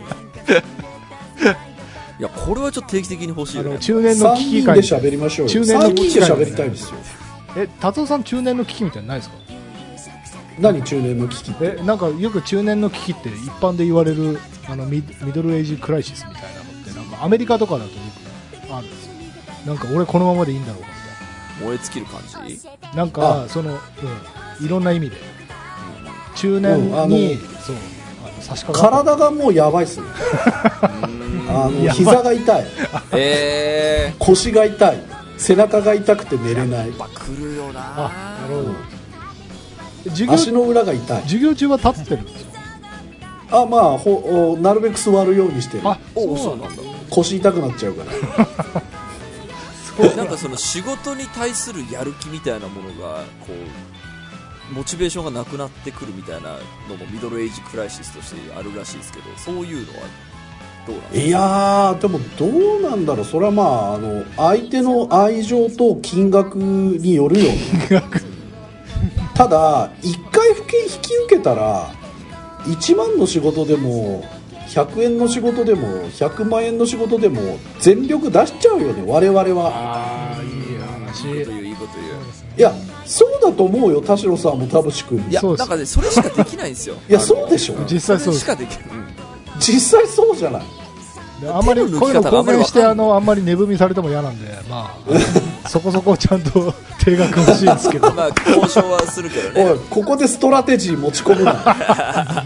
[2.22, 3.64] やこれはちょっと定期的に欲しいね。
[3.64, 5.54] の中年の3危機人で会喋りましょうよ。
[5.54, 6.97] 中年の3人で喋りたいんですよ。
[7.58, 9.38] え達夫さん中年の危機みたいなのないですか？
[10.60, 11.51] 何中年の危機？
[11.51, 17.97] ってえなんかよく中年の危機って一般で言われるあのミミドルエイジクライシスみたいなのってなんかアメリカとかだとよ
[18.68, 19.14] くあるんですよ。
[19.66, 20.89] なんか俺このままでいいんだろうか
[21.60, 22.62] み燃え尽きる感じ？
[22.64, 23.72] たいななんかその、
[24.60, 25.18] うん、いろんな意味で。
[26.36, 27.10] 中年に、うんあの
[27.60, 27.76] そう
[28.24, 30.07] あの差し掛かっ体がもうやばいっすね。
[31.49, 32.66] あの膝が痛い。
[33.12, 35.01] え腰が痛い。
[35.38, 36.91] 背中が痛くて寝れない。
[36.91, 37.82] ー、まあ来るよな。
[37.95, 38.99] あなるほど
[40.10, 41.22] 授業足の裏が痛い。
[41.24, 42.49] 授業中は立ってるんですよ。
[43.51, 45.88] あまあほおなるべく座るようにしてる。
[45.88, 46.82] あおそううなんんだ。
[47.10, 48.82] 腰痛くなっちゃうから。
[50.16, 53.53] なんかその仕事に対するやる気みたいなものがこ
[54.72, 56.51] うモチベーションがなくなってくるみたいな
[56.88, 60.05] のもミドルエイジクライシスとしてあるらしいですけどそういうのは
[60.88, 63.26] どうなんですいやーでもどうなんだろう。
[63.26, 67.51] それはまああの相手の愛情と金額によるよ
[69.40, 70.60] ただ一回引き
[70.96, 71.90] 引き受けたら
[72.66, 74.22] 1万の仕事でも
[74.68, 79.72] 100円の仕事でも100万円の仕事でも全力出しちゃうよね我々は。
[79.74, 81.24] ああいい話。
[81.24, 82.08] かいいこと言ういいこと言う
[82.58, 82.74] いや
[83.06, 85.60] そうだと思うよ田代さんも田淵君いや、そうです。
[85.60, 86.96] なんかね、それしかできないんですよ。
[87.08, 87.76] いやそうでしょ。
[87.90, 88.88] 実際そうしかできない。
[89.62, 90.64] 実際そうじゃない。
[91.40, 94.98] であんまりこういうの公言してあのあんまり値踏みされても嫌なんでまあ
[95.68, 98.14] そこそこちゃんと定額欲しいですけど。
[98.14, 99.72] まあ、交渉はするけどね。
[99.72, 101.53] おいここでストラテジー持ち込むな。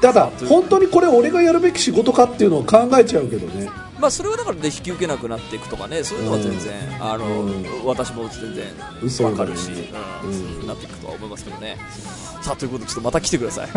[0.00, 3.68] ただ本当にこれ俺がやるべき仕事かっていうのを考えちゃうけどね。
[4.00, 7.64] まあ、それはだからね、引き受けなくなっていくとかね、そういうのは全然、あの、うん。
[7.84, 8.64] 私も全然
[9.02, 11.76] 嘘だねわかるし、うん、そういうふうになっていくとは思いますけどね。
[12.40, 13.68] さあ、ということで、ちょっとまた来てください。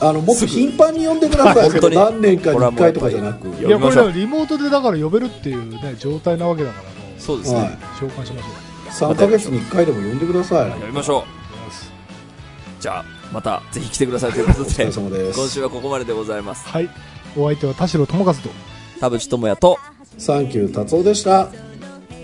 [0.00, 1.70] あのもっと頻繁に呼んでください。
[1.70, 1.96] 本当に。
[1.96, 3.48] 何年かに1回とかじゃなく。
[3.48, 7.58] いやこれリモートでだから呼べるっていうね状態なわけだからもうそうですね。
[7.58, 10.70] はい召喚しましょう3ヶ月に1回でも呼んでください。
[10.70, 11.40] やりましょう。
[12.80, 15.38] じゃあ、またぜひ来てくださいということで、 お疲れ様です。
[15.38, 16.66] 今週はここまででございます。
[16.66, 16.88] はい。
[17.36, 18.40] お相手は田代智和と
[18.98, 19.78] 田淵智也と、
[20.18, 21.48] サンキュー達夫でした。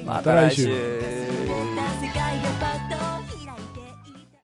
[0.06, 1.25] また来週。